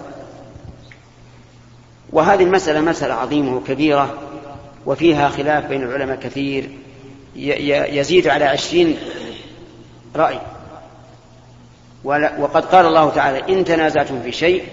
وهذه 2.13 2.43
المسألة 2.43 2.81
مسألة 2.81 3.13
عظيمة 3.13 3.57
وكبيرة 3.57 4.13
وفيها 4.85 5.29
خلاف 5.29 5.65
بين 5.65 5.83
العلماء 5.83 6.15
كثير 6.15 6.69
يزيد 7.35 8.27
على 8.27 8.45
عشرين 8.45 8.97
رأي. 10.15 10.39
وقد 12.39 12.65
قال 12.65 12.85
الله 12.85 13.09
تعالى 13.09 13.53
إن 13.53 13.65
تنازعتم 13.65 14.21
في 14.21 14.31
شيء 14.31 14.63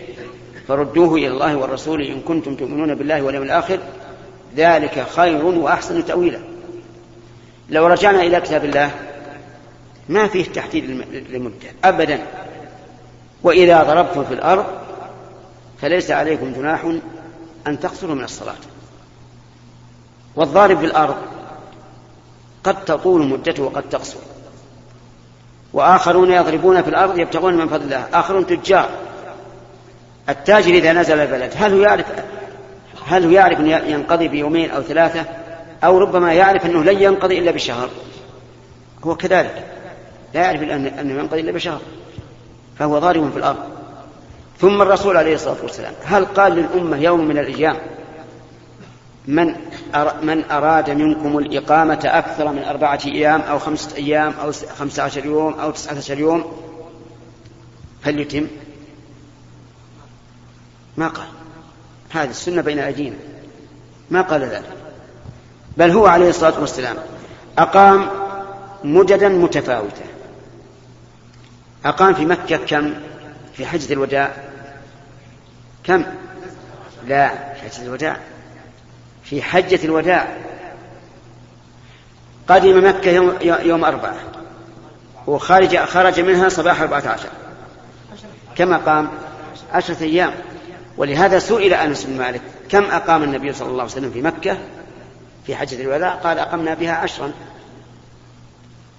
فردوه 0.68 1.14
إلى 1.14 1.28
الله 1.28 1.56
والرسول 1.56 2.02
إن 2.02 2.20
كنتم 2.20 2.54
تؤمنون 2.54 2.94
بالله 2.94 3.22
واليوم 3.22 3.44
الآخر 3.44 3.78
ذلك 4.56 5.06
خير 5.16 5.44
وأحسن 5.44 6.04
تأويلا. 6.04 6.38
لو 7.70 7.86
رجعنا 7.86 8.22
إلى 8.22 8.40
كتاب 8.40 8.64
الله 8.64 8.90
ما 10.08 10.28
فيه 10.28 10.44
تحديد 10.44 10.84
للمدة 11.30 11.68
أبدا. 11.84 12.18
وإذا 13.42 13.82
ضربتم 13.82 14.24
في 14.24 14.34
الأرض 14.34 14.64
فليس 15.80 16.10
عليكم 16.10 16.52
جناح 16.52 16.94
أن 17.66 17.80
تقصروا 17.80 18.14
من 18.14 18.24
الصلاة. 18.24 18.54
والضارب 20.36 20.78
في 20.78 20.86
الأرض 20.86 21.16
قد 22.64 22.84
تطول 22.84 23.26
مدته 23.26 23.62
وقد 23.62 23.88
تقصر. 23.88 24.18
وآخرون 25.72 26.32
يضربون 26.32 26.82
في 26.82 26.88
الأرض 26.88 27.18
يبتغون 27.18 27.54
من 27.56 27.68
فضل 27.68 27.84
الله. 27.84 28.08
آخرون 28.12 28.46
تجار. 28.46 28.90
التاجر 30.28 30.74
إذا 30.74 30.92
نزل 30.92 31.20
البلد 31.20 31.52
هل 31.56 31.74
هو 31.74 31.80
يعرف 31.80 32.06
هل 33.06 33.24
هو 33.24 33.30
يعرف 33.30 33.60
أن 33.60 33.66
ينقضي 33.66 34.28
بيومين 34.28 34.70
أو 34.70 34.82
ثلاثة؟ 34.82 35.24
أو 35.84 35.98
ربما 35.98 36.32
يعرف 36.32 36.66
أنه 36.66 36.84
لن 36.84 37.02
ينقضي 37.02 37.38
إلا 37.38 37.50
بشهر. 37.50 37.88
هو 39.04 39.16
كذلك. 39.16 39.64
لا 40.34 40.40
يعرف 40.40 40.62
أنه 40.62 41.20
ينقضي 41.20 41.40
إلا 41.40 41.52
بشهر. 41.52 41.80
فهو 42.78 42.98
ضارب 42.98 43.30
في 43.30 43.38
الأرض. 43.38 43.75
ثم 44.60 44.82
الرسول 44.82 45.16
عليه 45.16 45.34
الصلاة 45.34 45.56
والسلام. 45.62 45.94
هل 46.04 46.24
قال 46.24 46.52
للأمة 46.52 46.96
يوم 46.96 47.28
من 47.28 47.38
الأيام 47.38 47.76
من 49.26 49.54
من 50.22 50.44
أراد 50.50 50.90
منكم 50.90 51.38
الإقامة 51.38 52.00
أكثر 52.04 52.52
من 52.52 52.62
أربعة 52.62 53.00
أيام 53.06 53.40
أو 53.40 53.58
خمسة 53.58 53.96
أيام 53.96 54.32
أو 54.42 54.52
خمسة 54.78 55.02
عشر 55.02 55.26
يوم 55.26 55.52
أو 55.52 55.70
تسعة 55.70 55.96
عشر 55.96 56.18
يوم؟ 56.18 56.52
فليتم 58.02 58.46
ما 60.96 61.08
قال. 61.08 61.26
هذه 62.10 62.30
السنة 62.30 62.62
بين 62.62 62.78
أيدينا. 62.78 63.16
ما 64.10 64.22
قال 64.22 64.40
ذلك. 64.40 64.72
بل 65.76 65.90
هو 65.90 66.06
عليه 66.06 66.28
الصلاة 66.28 66.60
والسلام 66.60 66.96
أقام 67.58 68.08
مددا 68.84 69.28
متفاوتة 69.28 70.04
أقام 71.84 72.14
في 72.14 72.26
مكة 72.26 72.56
كم؟ 72.56 72.94
في 73.56 73.66
حجة 73.66 73.92
الوداع؟ 73.92 74.30
كم؟ 75.84 76.04
لا 77.06 77.28
في 77.28 77.60
حجة 77.60 77.82
الوداع. 77.82 78.16
في 79.24 79.42
حجة 79.42 79.84
الوداع. 79.84 80.36
قدم 82.48 82.88
مكة 82.88 83.10
يوم, 83.10 83.38
يوم 83.42 83.84
أربعة. 83.84 84.16
وخرج 85.26 85.76
خرج 85.78 86.20
منها 86.20 86.48
صباح 86.48 86.80
أربعة 86.80 87.08
عشر. 87.08 87.28
كما 88.56 88.76
قام 88.76 89.08
عشرة 89.72 90.02
أيام. 90.02 90.34
ولهذا 90.96 91.38
سئل 91.38 91.74
أنس 91.74 92.04
بن 92.04 92.18
مالك 92.18 92.40
كم 92.68 92.84
أقام 92.84 93.22
النبي 93.22 93.52
صلى 93.52 93.68
الله 93.68 93.82
عليه 93.82 93.92
وسلم 93.92 94.10
في 94.10 94.22
مكة؟ 94.22 94.58
في 95.46 95.56
حجة 95.56 95.82
الوداع. 95.82 96.10
قال 96.14 96.38
أقمنا 96.38 96.74
بها 96.74 96.92
عشرا. 96.92 97.32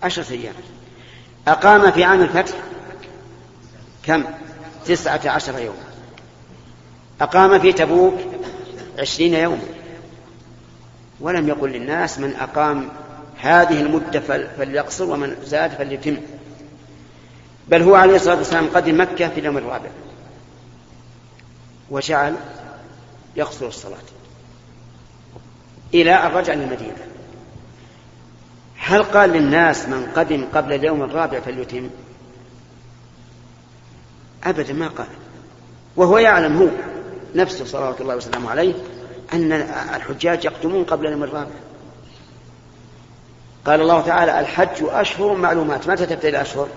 عشرة 0.03 0.31
أيام. 0.31 0.53
أقام 1.47 1.91
في 1.91 2.03
عام 2.03 2.21
الفتح؟ 2.21 2.55
كم؟ 4.07 4.23
تسعة 4.85 5.21
عشر 5.25 5.59
يوما. 5.59 5.87
أقام 7.21 7.59
في 7.59 7.73
تبوك 7.73 8.13
عشرين 8.99 9.33
يوما. 9.33 9.61
ولم 11.19 11.47
يقل 11.47 11.69
للناس 11.69 12.19
من 12.19 12.35
أقام 12.35 12.89
هذه 13.37 13.81
المدة 13.81 14.19
فليقصر 14.57 15.03
ومن 15.03 15.35
زاد 15.43 15.71
فليتم. 15.71 16.17
بل 17.67 17.81
هو 17.81 17.95
عليه 17.95 18.15
الصلاة 18.15 18.35
والسلام 18.35 18.67
قدم 18.67 19.01
مكة 19.01 19.29
في 19.29 19.39
اليوم 19.39 19.57
الرابع. 19.57 19.89
وجعل 21.89 22.35
يقصر 23.35 23.67
الصلاة. 23.67 23.97
إلى 25.93 26.13
أن 26.13 26.31
رجع 26.31 26.53
للمدينة 26.53 27.07
هل 28.77 29.03
قال 29.03 29.29
للناس 29.29 29.85
من 29.85 30.11
قدم 30.15 30.45
قبل 30.53 30.73
اليوم 30.73 31.03
الرابع 31.03 31.39
فليتم؟ 31.39 31.89
أبدا 34.43 34.73
ما 34.73 34.87
قال. 34.87 35.07
وهو 35.95 36.17
يعلم 36.17 36.57
هو 36.57 36.67
نفسه 37.35 37.65
صلوات 37.65 38.01
الله 38.01 38.15
وسلامه 38.15 38.49
عليه 38.49 38.73
أن 39.33 39.51
الحجاج 39.95 40.45
يقدمون 40.45 40.83
قبل 40.83 41.07
اليوم 41.07 41.23
الرابع. 41.23 41.55
قال 43.65 43.81
الله 43.81 44.01
تعالى 44.01 44.39
الحج 44.39 44.83
أشهر 44.83 45.33
معلومات. 45.33 45.87
متى 45.87 46.05
تبتدئ 46.05 46.29
الأشهر؟ 46.29 46.67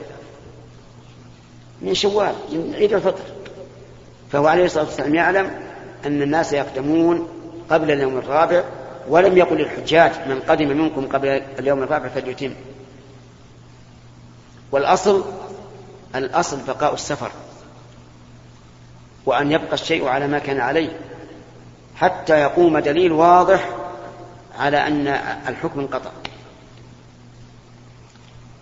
من 1.83 1.95
شوال 1.95 2.35
من 2.53 2.75
عيد 2.75 2.93
الفطر. 2.93 3.25
فهو 4.33 4.47
عليه 4.47 4.65
الصلاة 4.65 4.85
والسلام 4.85 5.15
يعلم 5.15 5.51
أن 6.07 6.23
الناس 6.23 6.53
يقدمون 6.53 7.29
قبل 7.71 7.91
اليوم 7.91 8.19
الرابع 8.19 8.65
ولم 9.09 9.39
يقل 9.39 9.57
للحجاج 9.57 10.13
من 10.29 10.41
قدم 10.49 10.69
منكم 10.69 11.07
قبل 11.07 11.29
اليوم 11.29 11.83
الرابع 11.83 12.09
فليتم. 12.09 12.55
والأصل 14.73 15.25
الأصل 16.15 16.59
بقاء 16.67 16.95
السفر. 16.95 17.31
وأن 19.31 19.53
يبقى 19.53 19.75
الشيء 19.75 20.07
على 20.07 20.27
ما 20.27 20.39
كان 20.39 20.61
عليه 20.61 20.89
حتى 21.97 22.41
يقوم 22.41 22.79
دليل 22.79 23.13
واضح 23.13 23.69
على 24.59 24.87
أن 24.87 25.09
الحكم 25.49 25.81
انقطع. 25.81 26.11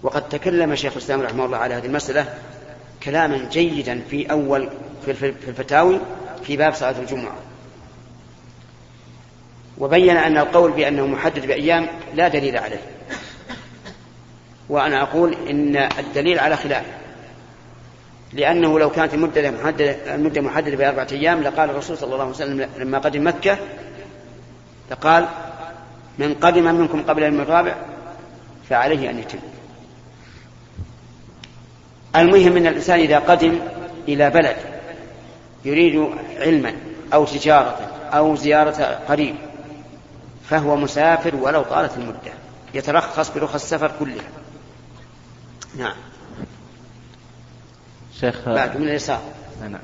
وقد 0.02 0.28
تكلم 0.28 0.74
شيخ 0.74 0.92
الإسلام 0.92 1.20
رحمه 1.20 1.44
الله 1.44 1.59
على 1.59 1.74
هذه 1.74 1.87
المسألة 1.87 2.35
كلاما 3.02 3.48
جيدا 3.50 4.02
في 4.11 4.31
أول 4.31 4.70
في 5.04 5.11
الفتاوي 5.48 6.00
في 6.42 6.57
باب 6.57 6.74
صلاة 6.74 6.98
الجمعة. 6.98 7.37
وبين 9.78 10.16
أن 10.16 10.38
القول 10.38 10.72
بأنه 10.72 11.07
محدد 11.07 11.46
بأيام 11.46 11.87
لا 12.14 12.28
دليل 12.28 12.57
عليه. 12.57 12.83
وأنا 14.68 15.02
أقول 15.02 15.37
إن 15.50 15.76
الدليل 15.76 16.38
على 16.38 16.57
خلافه 16.57 16.92
لأنه 18.32 18.78
لو 18.78 18.90
كانت 18.90 19.14
المدة 19.14 19.48
المدة 20.14 20.40
محددة 20.40 20.76
بأربعة 20.76 21.08
أيام 21.12 21.42
لقال 21.42 21.70
الرسول 21.70 21.98
صلى 21.98 22.12
الله 22.12 22.24
عليه 22.24 22.34
وسلم 22.34 22.68
لما 22.78 22.98
قدم 22.98 23.26
مكة 23.26 23.58
فقال 24.90 25.28
من 26.18 26.34
قدم 26.34 26.74
منكم 26.74 27.02
قبل 27.02 27.24
اليوم 27.24 27.40
الرابع 27.40 27.74
فعليه 28.68 29.10
أن 29.10 29.18
يتم. 29.18 29.38
المهم 32.16 32.56
أن 32.56 32.66
الإنسان 32.66 33.00
إذا 33.00 33.18
قدم 33.18 33.58
إلى 34.08 34.30
بلد 34.30 34.56
يريد 35.64 36.08
علما 36.36 36.72
أو 37.14 37.24
تجارة 37.24 37.78
أو 38.12 38.36
زيارة 38.36 39.00
قريب 39.08 39.34
فهو 40.50 40.76
مسافر 40.76 41.36
ولو 41.36 41.62
طالت 41.62 41.96
المدة 41.96 42.32
يترخص 42.74 43.30
برخص 43.30 43.54
السفر 43.54 43.90
كلها. 43.98 44.28
نعم. 45.78 45.96
شيخ 48.20 48.48
بعد 48.48 48.76
من 48.76 48.88
اليسار. 48.88 49.20
نعم. 49.62 49.81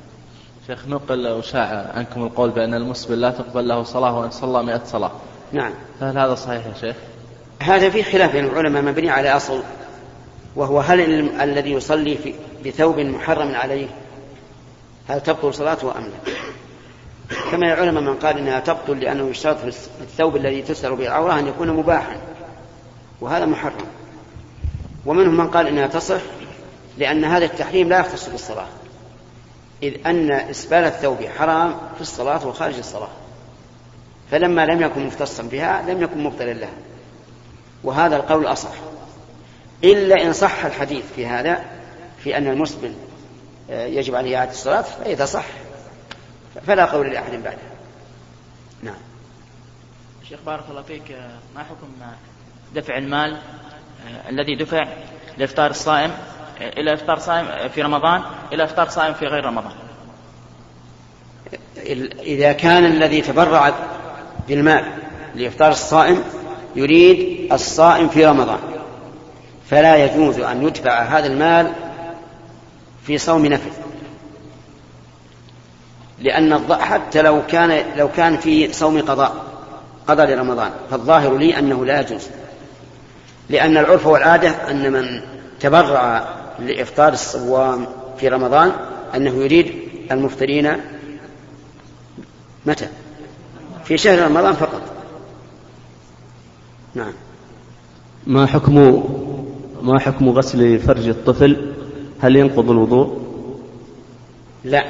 شيخ 0.67 0.87
نقل 0.87 1.27
وشاع 1.27 1.91
عنكم 1.95 2.23
القول 2.23 2.49
بأن 2.49 2.73
المسلم 2.73 3.19
لا 3.19 3.31
تقبل 3.31 3.67
له 3.67 3.83
صلاة 3.83 4.19
وإن 4.19 4.31
صلى 4.31 4.63
مئة 4.63 4.81
صلاة. 4.85 5.11
نعم. 5.51 5.73
هل 6.01 6.17
هذا 6.17 6.35
صحيح 6.35 6.65
يا 6.65 6.73
شيخ؟ 6.81 6.95
هذا 7.61 7.89
في 7.89 8.03
خلاف 8.03 8.31
بين 8.31 8.45
العلماء 8.45 8.81
مبني 8.81 9.09
على 9.09 9.35
أصل 9.35 9.63
وهو 10.55 10.79
هل 10.79 10.99
الذي 11.41 11.71
يصلي 11.71 12.17
في 12.17 12.33
بثوب 12.65 12.99
محرم 12.99 13.55
عليه 13.55 13.87
هل 15.09 15.21
تبطل 15.21 15.53
صلاته 15.53 15.97
أم 15.97 16.03
لا؟ 16.03 16.33
كما 17.51 17.73
العلماء 17.73 18.03
من 18.03 18.15
قال 18.15 18.37
إنها 18.37 18.59
تبطل 18.59 18.99
لأنه 18.99 19.29
يشترط 19.29 19.57
في 19.57 19.67
الثوب 20.01 20.35
الذي 20.35 20.61
تستر 20.61 20.93
به 20.93 21.07
العورة 21.07 21.39
أن 21.39 21.47
يكون 21.47 21.69
مباحا 21.69 22.17
وهذا 23.21 23.45
محرم. 23.45 23.85
ومنهم 25.05 25.37
من 25.37 25.47
قال 25.47 25.67
إنها 25.67 25.87
تصح 25.87 26.21
لأن 26.97 27.25
هذا 27.25 27.45
التحريم 27.45 27.89
لا 27.89 27.99
يختص 27.99 28.29
بالصلاة. 28.29 28.67
إذ 29.83 30.07
أن 30.07 30.31
إسبال 30.31 30.83
الثوب 30.83 31.17
حرام 31.37 31.77
في 31.95 32.01
الصلاة 32.01 32.47
وخارج 32.47 32.77
الصلاة. 32.77 33.09
فلما 34.31 34.65
لم 34.65 34.81
يكن 34.81 35.05
مختصا 35.05 35.43
بها 35.43 35.81
لم 35.81 36.01
يكن 36.01 36.23
مبطلا 36.23 36.53
لها. 36.53 36.73
وهذا 37.83 38.15
القول 38.15 38.45
أصح 38.45 38.73
إلا 39.83 40.23
إن 40.23 40.33
صح 40.33 40.65
الحديث 40.65 41.05
في 41.15 41.27
هذا 41.27 41.65
في 42.23 42.37
أن 42.37 42.47
المسبل 42.47 42.93
آه، 43.69 43.85
يجب 43.85 44.15
عليه 44.15 44.37
إعادة 44.37 44.51
الصلاة 44.51 44.81
فإذا 44.81 45.25
صح 45.25 45.45
فلا 46.67 46.85
قول 46.85 47.09
لأحد 47.09 47.31
بعده. 47.31 47.57
نعم. 48.83 48.97
شيخ 50.29 50.39
بارك 50.45 50.63
الله 50.69 50.81
فيك 50.81 51.11
آه، 51.11 51.37
ما 51.55 51.63
حكم 51.63 51.87
دفع 52.75 52.97
المال 52.97 53.37
آه، 54.07 54.29
الذي 54.29 54.55
دفع 54.55 54.87
لإفطار 55.37 55.69
الصائم؟ 55.69 56.11
إلى 56.61 56.93
إفطار 56.93 57.19
صائم 57.19 57.69
في 57.69 57.81
رمضان 57.81 58.21
إلى 58.53 58.63
إفطار 58.63 58.89
صائم 58.89 59.13
في 59.13 59.25
غير 59.25 59.45
رمضان. 59.45 59.71
إذا 62.19 62.51
كان 62.51 62.85
الذي 62.85 63.21
تبرع 63.21 63.73
بالمال 64.47 64.85
لإفطار 65.35 65.71
الصائم 65.71 66.23
يريد 66.75 67.51
الصائم 67.53 68.09
في 68.09 68.25
رمضان 68.25 68.59
فلا 69.69 70.05
يجوز 70.05 70.39
أن 70.39 70.67
يدفع 70.67 71.01
هذا 71.01 71.27
المال 71.27 71.73
في 73.07 73.17
صوم 73.17 73.45
نفل. 73.45 73.71
لأن 76.19 76.75
حتى 76.81 77.21
لو 77.21 77.41
كان 77.47 77.97
لو 77.97 78.09
كان 78.11 78.37
في 78.37 78.73
صوم 78.73 79.01
قضاء 79.01 79.35
قضاء 80.07 80.27
لرمضان 80.27 80.71
فالظاهر 80.91 81.37
لي 81.37 81.59
أنه 81.59 81.85
لا 81.85 81.99
يجوز. 81.99 82.27
لأن 83.49 83.77
العرف 83.77 84.07
والعادة 84.07 84.71
أن 84.71 84.91
من 84.91 85.21
تبرع 85.59 86.27
لإفطار 86.59 87.13
الصوام 87.13 87.87
في 88.17 88.27
رمضان 88.27 88.71
أنه 89.15 89.43
يريد 89.43 89.73
المفطرين 90.11 90.71
متى؟ 92.65 92.87
في 93.85 93.97
شهر 93.97 94.19
رمضان 94.19 94.53
فقط. 94.53 94.81
نعم. 96.95 97.13
ما 98.27 98.45
حكم 98.45 99.03
ما 99.81 99.99
حكم 99.99 100.29
غسل 100.29 100.79
فرج 100.79 101.07
الطفل؟ 101.07 101.73
هل 102.21 102.35
ينقض 102.35 102.71
الوضوء؟ 102.71 103.21
لا. 104.63 104.85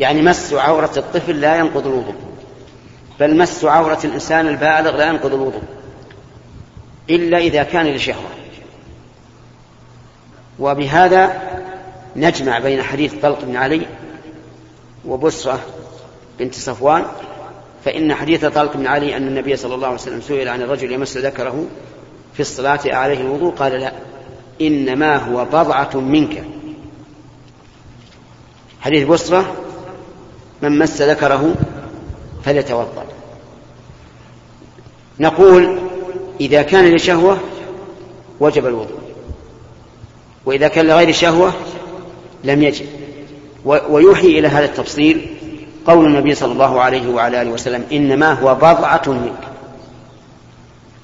يعني 0.00 0.22
مس 0.22 0.52
عورة 0.52 0.92
الطفل 0.96 1.40
لا 1.40 1.56
ينقض 1.56 1.86
الوضوء. 1.86 2.14
بل 3.20 3.36
مس 3.36 3.64
عورة 3.64 3.98
الإنسان 4.04 4.48
البالغ 4.48 4.96
لا 4.96 5.08
ينقض 5.08 5.34
الوضوء. 5.34 5.62
إلا 7.10 7.38
إذا 7.38 7.62
كان 7.62 7.86
لشهوة. 7.86 8.28
وبهذا 10.58 11.42
نجمع 12.16 12.58
بين 12.58 12.82
حديث 12.82 13.14
طلق 13.22 13.44
بن 13.44 13.56
علي 13.56 13.86
وبسرة 15.06 15.60
بنت 16.38 16.54
صفوان 16.54 17.04
فإن 17.84 18.14
حديث 18.14 18.44
طلق 18.44 18.76
بن 18.76 18.86
علي 18.86 19.16
أن 19.16 19.28
النبي 19.28 19.56
صلى 19.56 19.74
الله 19.74 19.86
عليه 19.86 19.96
وسلم 19.96 20.20
سئل 20.20 20.48
عن 20.48 20.62
الرجل 20.62 20.92
يمس 20.92 21.16
ذكره 21.16 21.66
في 22.34 22.40
الصلاة 22.40 22.80
عليه 22.86 23.20
الوضوء 23.20 23.54
قال 23.54 23.72
لا 23.72 23.92
إنما 24.60 25.16
هو 25.16 25.44
بضعة 25.44 25.96
منك. 25.96 26.44
حديث 28.80 29.06
بصرة 29.08 29.56
من 30.62 30.78
مس 30.78 31.02
ذكره 31.02 31.54
فليتوضأ. 32.44 33.04
نقول 35.20 35.78
إذا 36.40 36.62
كان 36.62 36.94
لشهوة 36.94 37.38
وجب 38.40 38.66
الوضوء. 38.66 38.97
وإذا 40.48 40.68
كان 40.68 40.86
لغير 40.86 41.12
شهوة 41.12 41.52
لم 42.44 42.62
يجب. 42.62 42.86
ويوحي 43.64 44.26
إلى 44.26 44.48
هذا 44.48 44.64
التفصيل 44.64 45.26
قول 45.86 46.06
النبي 46.06 46.34
صلى 46.34 46.52
الله 46.52 46.80
عليه 46.80 47.10
وعلى 47.10 47.42
آله 47.42 47.50
وسلم 47.50 47.84
إنما 47.92 48.32
هو 48.32 48.54
بضعة 48.54 49.02
منك. 49.06 49.40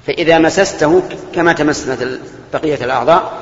فإذا 0.07 0.39
مسسته 0.39 1.01
كما 1.35 1.53
تمس 1.53 1.87
مثل 1.87 2.19
بقية 2.53 2.75
الأعضاء 2.75 3.33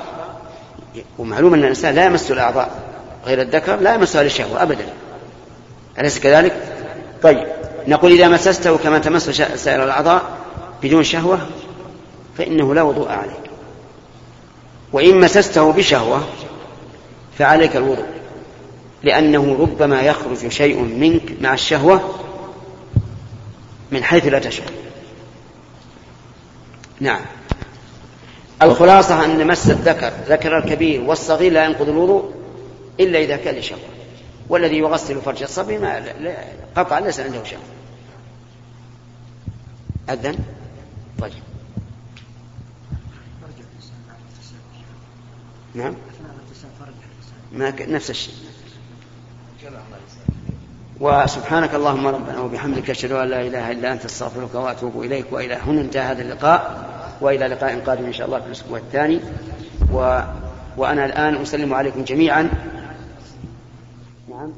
ومعلوم 1.20 1.54
أن 1.54 1.60
الإنسان 1.60 1.96
لا 1.96 2.06
يمس 2.06 2.32
الأعضاء 2.32 2.72
غير 3.26 3.42
الذكر 3.42 3.76
لا 3.76 3.94
يمسها 3.94 4.24
للشهوة 4.24 4.64
أبدا. 4.64 4.86
أليس 6.00 6.20
كذلك؟ 6.20 6.54
طيب 7.24 7.48
نقول 7.88 8.12
إذا 8.12 8.28
مسسته 8.28 8.78
كما 8.78 9.00
تمس 9.00 9.30
سائر 9.56 9.84
الأعضاء 9.84 10.22
بدون 10.84 11.04
شهوة 11.04 11.40
فإنه 12.38 12.74
لا 12.74 12.82
وضوء 12.82 13.10
عليك 13.10 13.43
وإن 14.94 15.20
مسسته 15.20 15.72
بشهوة 15.72 16.28
فعليك 17.38 17.76
الوضوء 17.76 18.06
لأنه 19.04 19.58
ربما 19.60 20.02
يخرج 20.02 20.48
شيء 20.48 20.80
منك 20.82 21.42
مع 21.42 21.54
الشهوة 21.54 22.16
من 23.92 24.04
حيث 24.04 24.26
لا 24.26 24.40
تشعر. 24.40 24.72
نعم. 27.00 27.22
الخلاصة 28.62 29.26
أن 29.26 29.48
مس 29.48 29.70
الذكر 29.70 30.14
ذكر 30.28 30.58
الكبير 30.58 31.02
والصغير 31.02 31.52
لا 31.52 31.66
ينقض 31.66 31.90
الوضوء 31.90 32.32
إلا 33.00 33.20
إذا 33.20 33.36
كان 33.38 33.56
لشهوة 33.56 33.80
والذي 34.50 34.78
يغسل 34.78 35.22
فرج 35.22 35.44
الصبي 35.44 35.78
ما 35.78 36.04
قطعا 36.76 37.00
ليس 37.00 37.20
عنده 37.20 37.44
شهوة. 37.44 37.62
أذن؟ 40.10 40.38
طيب. 41.22 41.53
نعم. 45.76 45.94
ما 47.52 47.70
ك... 47.70 47.82
نفس 47.82 48.10
الشيء. 48.10 48.34
وسبحانانك 51.00 51.76
اللهم 51.76 52.08
ربنا 52.08 52.40
وبحمدك 52.40 52.90
أشهد 52.90 53.12
أن 53.12 53.28
لا 53.28 53.42
إله 53.42 53.72
إلا 53.72 53.94
أنت 53.94 54.06
أستغفرك 54.06 54.56
وأتوب 54.56 55.02
إليك. 55.02 55.26
وإلى 55.32 55.56
هنا 55.56 55.82
انتهى 55.82 56.02
هذا 56.02 56.22
اللقاء. 56.22 56.90
وإلى 57.22 57.48
لقاء 57.48 57.80
قادم 57.80 58.06
إن 58.06 58.14
شاء 58.14 58.28
الله 58.28 58.40
في 58.40 58.48
الأسبوع 58.48 58.78
الثاني. 58.78 59.20
و... 59.94 60.20
وأنا 60.78 61.06
الآن 61.06 61.36
أسلم 61.36 61.74
عليكم 61.74 62.04
جميعا. 62.04 62.50
نعم. 64.30 64.54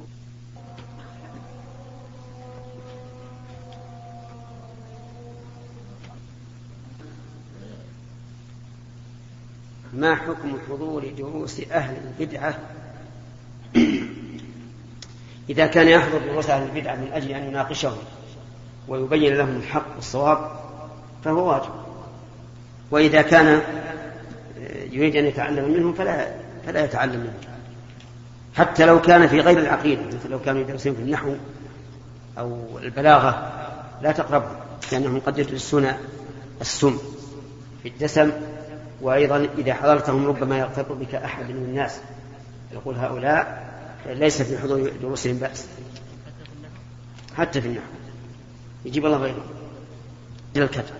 ما 9.96 10.16
حكم 10.16 10.58
حضور 10.70 11.12
دروس 11.18 11.62
أهل 11.72 11.98
البدعة؟ 11.98 12.60
إذا 15.50 15.68
كان 15.68 15.88
يحضر 15.88 16.18
دروس 16.18 16.50
أهل 16.50 16.70
البدعة 16.70 16.96
من 16.96 17.10
أجل 17.14 17.32
أن 17.32 17.44
يناقشهم 17.44 17.98
ويبين 18.88 19.34
لهم 19.34 19.56
الحق 19.56 19.96
والصواب 19.96 20.52
فهو 21.24 21.50
واجب. 21.50 21.70
وإذا 22.92 23.22
كان 23.22 23.62
يريد 24.92 25.16
أن 25.16 25.26
يتعلم 25.26 25.74
منهم 25.74 25.94
فلا 25.94 26.28
فلا 26.66 26.86
يتعلم 26.86 27.20
منهم. 27.20 27.56
حتى 28.56 28.86
لو 28.86 29.02
كان 29.02 29.28
في 29.28 29.40
غير 29.40 29.60
العقيدة 29.60 30.02
مثل 30.08 30.30
لو 30.30 30.40
كانوا 30.40 30.62
يدرسون 30.62 30.96
في 30.96 31.02
النحو 31.02 31.36
أو 32.38 32.80
البلاغة 32.80 33.52
لا 34.02 34.12
تقربهم 34.12 34.56
لأنهم 34.92 35.20
قد 35.20 35.40
يدرسون 35.40 35.92
السم 36.62 36.98
في 37.84 37.90
الدسم 37.90 38.32
وأيضا 39.02 39.48
إذا 39.58 39.74
حضرتهم 39.74 40.28
ربما 40.28 40.60
يغتر 40.60 40.94
بك 40.94 41.16
أحد 41.16 41.46
من 41.46 41.56
الناس. 41.56 42.00
يقول 42.72 42.96
هؤلاء 42.96 43.66
ليس 44.06 44.42
في 44.42 44.58
حضور 44.58 44.92
دروسهم 45.02 45.38
بأس. 45.38 45.68
حتى 47.38 47.62
في 47.62 47.68
النحو. 47.68 47.86
يجيب 48.86 49.06
الله 49.06 49.18
غيره. 49.18 49.44
إلى 50.56 50.64
الكتب. 50.64 50.96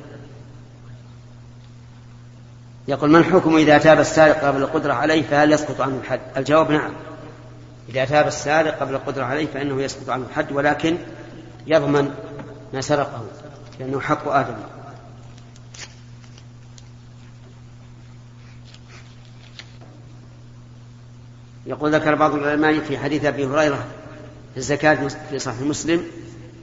يقول 2.88 3.10
ما 3.10 3.20
الحكم 3.20 3.56
إذا 3.56 3.78
تاب 3.78 4.00
السارق 4.00 4.46
قبل 4.46 4.62
القدرة 4.62 4.94
عليه 4.94 5.24
فهل 5.24 5.52
يسقط 5.52 5.82
عنه 5.82 5.98
الحد؟ 5.98 6.20
الجواب 6.38 6.72
نعم. 6.72 6.94
إذا 7.90 8.06
تاب 8.06 8.28
السارق 8.28 8.80
قبل 8.80 8.96
القدرة 8.96 9.24
عليه 9.24 9.48
فإنه 9.48 9.82
يسقط 9.82 10.10
عنه 10.10 10.26
الحد 10.26 10.52
ولكن 10.52 10.98
يضمن 11.68 12.14
ما 12.74 12.82
سرقه 12.82 13.26
لأنه 13.80 14.00
حق 14.00 14.28
آدم. 14.28 14.56
يقول 21.66 21.96
ذكر 21.96 22.16
بعض 22.16 22.36
العلماء 22.36 22.80
في 22.80 22.98
حديث 22.98 23.26
أبي 23.26 23.46
هريرة 23.46 23.86
في 24.54 24.58
الزكاة 24.58 25.08
في 25.30 25.40
صحيح 25.40 25.62
مسلم 25.62 26.04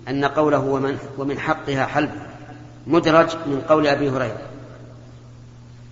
أن 0.08 0.24
قوله 0.24 0.58
ومن 0.58 0.98
ومن 1.18 1.38
حقها 1.38 1.86
حلب 1.86 2.10
مدرج 2.86 3.36
من 3.46 3.62
قول 3.68 3.86
أبي 3.86 4.10
هريرة 4.10 4.40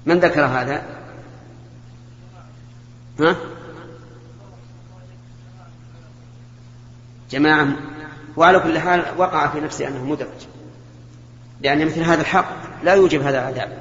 من 0.06 0.18
ذكر 0.18 0.44
هذا؟ 0.44 0.82
ها؟ 3.20 3.36
جماعة 7.30 7.68
وعلى 8.36 8.60
كل 8.60 8.78
حال 8.78 9.04
وقع 9.16 9.46
في 9.48 9.60
نفسه 9.60 9.88
أنه 9.88 10.04
مدرج 10.04 10.46
لأن 11.60 11.86
مثل 11.86 12.00
هذا 12.00 12.20
الحق 12.20 12.56
لا 12.84 12.94
يوجب 12.94 13.22
هذا 13.22 13.38
العذاب 13.38 13.80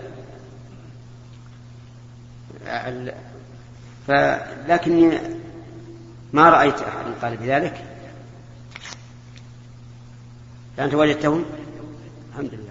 فلكني 4.10 5.20
ما 6.34 6.50
رأيت 6.50 6.82
أحد 6.82 7.06
قال 7.22 7.38
بذلك. 7.38 7.86
فأنت 10.78 10.94
وجدته 10.94 11.44
الحمد 12.32 12.54
لله. 12.54 12.70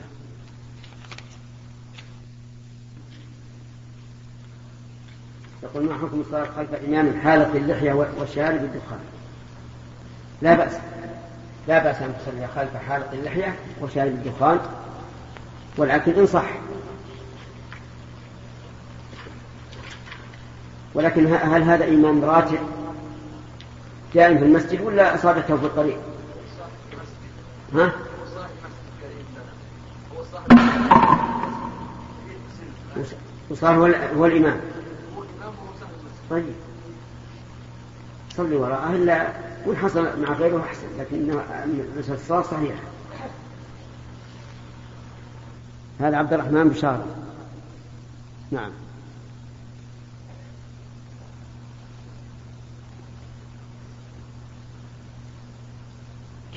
يقول 5.63 5.85
ما 5.85 5.95
حكم 5.95 6.21
الصلاة 6.21 6.47
خلف 6.57 6.75
إمام 6.89 7.21
حالة 7.21 7.57
اللحية 7.57 7.93
والشارب 7.93 8.61
بالدخان 8.61 9.01
لا 10.43 10.55
بأس. 10.55 10.73
لا 11.69 11.85
بأس 11.85 11.97
أن 11.97 12.15
تصلي 12.21 12.49
خلف 12.49 12.77
حالة 12.89 13.13
اللحية 13.13 13.57
وشارب 13.83 14.13
الدخان 14.13 14.61
والأكل 15.77 16.11
إن 16.11 16.27
صح. 16.27 16.51
ولكن 20.95 21.27
هل 21.27 21.63
هذا 21.63 21.89
إمام 21.89 22.25
راتب 22.25 22.59
دائم 24.15 24.39
في 24.39 24.45
المسجد 24.45 24.81
ولا 24.81 25.15
أصابته 25.15 25.57
في 25.57 25.67
الطريق؟ 25.67 25.99
ها؟ 27.75 27.93
وصار 33.51 33.75
هو, 33.75 33.87
هو 34.17 34.27
الإمام. 34.27 34.61
طيب. 36.31 36.45
صلي 38.37 38.57
وراءه 38.57 38.93
إلا 38.93 39.33
وإن 39.67 39.77
حصل 39.77 40.21
مع 40.23 40.33
غيره 40.33 40.65
أحسن 40.65 40.87
لكن 40.99 41.41
الصلاة 42.09 42.43
صحيحة 42.43 42.81
هذا 46.01 46.17
عبد 46.17 46.33
الرحمن 46.33 46.69
بشارة 46.69 47.07
نعم. 48.51 48.71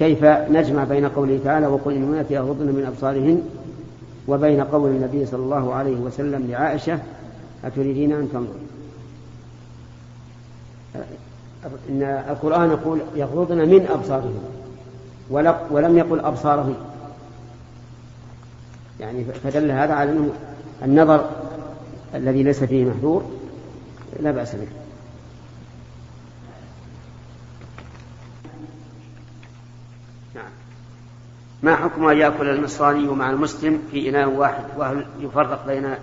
كيف 0.02 0.24
نجمع 0.26 0.84
بين 0.84 1.06
قوله 1.10 1.40
تعالى 1.44 1.68
وقل 1.68 1.94
المؤمنات 1.94 2.32
يغضضن 2.32 2.66
من 2.66 2.86
أبصارهن 2.86 3.42
وبين 4.28 4.62
قول 4.64 4.90
النبي 4.90 5.26
صلى 5.26 5.40
الله 5.44 5.74
عليه 5.74 5.96
وسلم 5.96 6.48
لعائشة 6.52 7.00
أتريدين 7.66 8.12
أن 8.14 8.30
تنظري 8.34 8.60
إن 11.90 12.04
القرآن 12.30 12.70
يقول 12.72 13.00
يغضضن 13.16 13.58
من 13.58 13.88
أبصارهن 13.92 14.40
ول- 15.30 15.56
ولم 15.72 15.98
يقل 15.98 16.20
أبصارهن. 16.20 16.76
يعني 19.00 19.24
فدل 19.24 19.72
هذا 19.72 19.94
على 19.94 20.12
أنه 20.12 20.30
النظر 20.84 21.26
الذي 22.16 22.44
ليس 22.44 22.64
فيه 22.64 22.86
محذور 22.86 23.24
لا 24.20 24.32
بأس 24.32 24.56
به. 24.56 24.68
ما 31.63 31.76
حكم 31.76 32.08
أن 32.08 32.17
يأكل 32.17 32.50
النصراني 32.50 33.08
مع 33.08 33.30
المسلم 33.30 33.82
في 33.91 34.10
إناء 34.10 34.30
واحد 34.30 34.63
وهل 34.78 35.06
يفرق 35.19 35.65
بين 35.67 35.95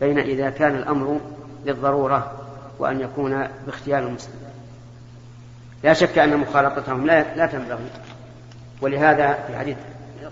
بين 0.00 0.18
إذا 0.18 0.50
كان 0.50 0.76
الأمر 0.76 1.20
للضرورة 1.66 2.32
وأن 2.78 3.00
يكون 3.00 3.48
باختيار 3.66 4.02
المسلم؟ 4.02 4.34
لا 5.84 5.92
شك 5.92 6.18
أن 6.18 6.36
مخالطتهم 6.36 7.06
لا, 7.06 7.36
لا 7.36 7.46
تنبغي. 7.46 7.90
ولهذا 8.80 9.32
في 9.32 9.58
حديث 9.58 9.76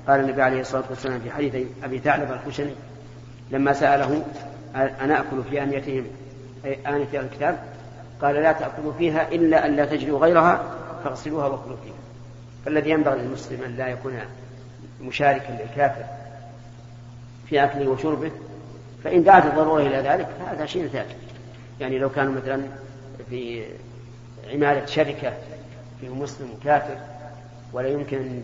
قال 0.09 0.21
النبي 0.21 0.43
عليه 0.43 0.61
الصلاة 0.61 0.85
والسلام 0.91 1.21
في 1.21 1.31
حديث 1.31 1.67
أبي 1.85 1.99
ثعلب 1.99 2.33
الخشني 2.33 2.75
لما 3.51 3.73
سأله 3.73 4.25
أنا 4.75 5.21
أكل 5.21 5.43
في 5.51 5.63
آنيتهم 5.63 6.05
أي 6.65 6.79
آنية 6.87 7.21
الكتاب؟ 7.21 7.59
قال 8.23 8.35
لا 8.35 8.53
تأكلوا 8.53 8.93
فيها 8.99 9.29
إلا 9.29 9.67
أن 9.67 9.77
لا 9.77 9.85
تجدوا 9.85 10.19
غيرها 10.19 10.63
فاغسلوها 11.05 11.47
وكلوا 11.47 11.77
فيها. 11.85 11.95
فالذي 12.65 12.91
ينبغي 12.91 13.19
للمسلم 13.19 13.63
أن 13.63 13.77
لا 13.77 13.89
يكون 13.89 14.13
مشاركا 15.01 15.53
للكافر 15.53 16.05
في 17.49 17.65
أكله 17.65 17.89
وشربه 17.89 18.31
فإن 19.05 19.25
دعت 19.25 19.47
الضرورة 19.47 19.83
إلى 19.83 19.97
ذلك 19.97 20.29
فهذا 20.39 20.67
شيء 20.67 20.89
ثاني. 20.89 21.15
يعني 21.81 21.99
لو 21.99 22.11
كانوا 22.11 22.33
مثلا 22.33 22.63
في 23.31 23.65
عمالة 24.53 24.87
شركة 24.87 25.33
فيه 26.01 26.15
مسلم 26.15 26.51
وكافر 26.51 26.97
ولا 27.73 27.89
يمكن 27.89 28.17
أن 28.17 28.43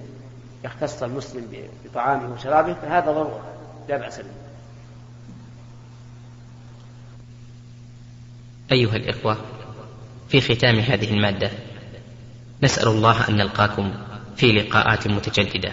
يختص 0.65 1.03
المسلم 1.03 1.47
بطعامه 1.85 2.35
وشرابه 2.35 2.75
فهذا 2.75 3.13
ضرورة 3.13 3.41
لا 3.89 3.97
بأس 3.97 4.19
به. 4.19 4.25
أيها 8.73 8.97
الإخوة 8.97 9.37
في 10.29 10.41
ختام 10.41 10.79
هذه 10.79 11.15
المادة 11.15 11.51
نسأل 12.63 12.89
الله 12.89 13.29
أن 13.29 13.37
نلقاكم 13.37 13.95
في 14.37 14.53
لقاءات 14.53 15.07
متجددة. 15.09 15.73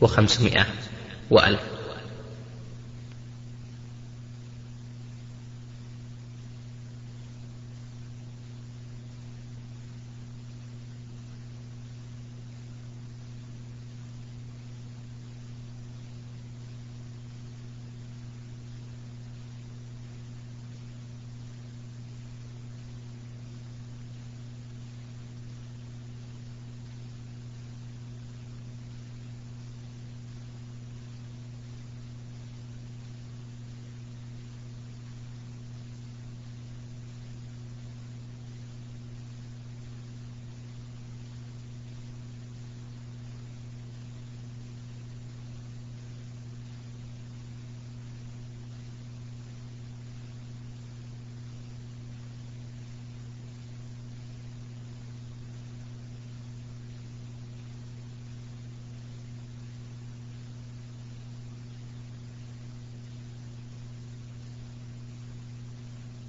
وخمسمائة 0.00 0.66
وألف. 1.30 1.75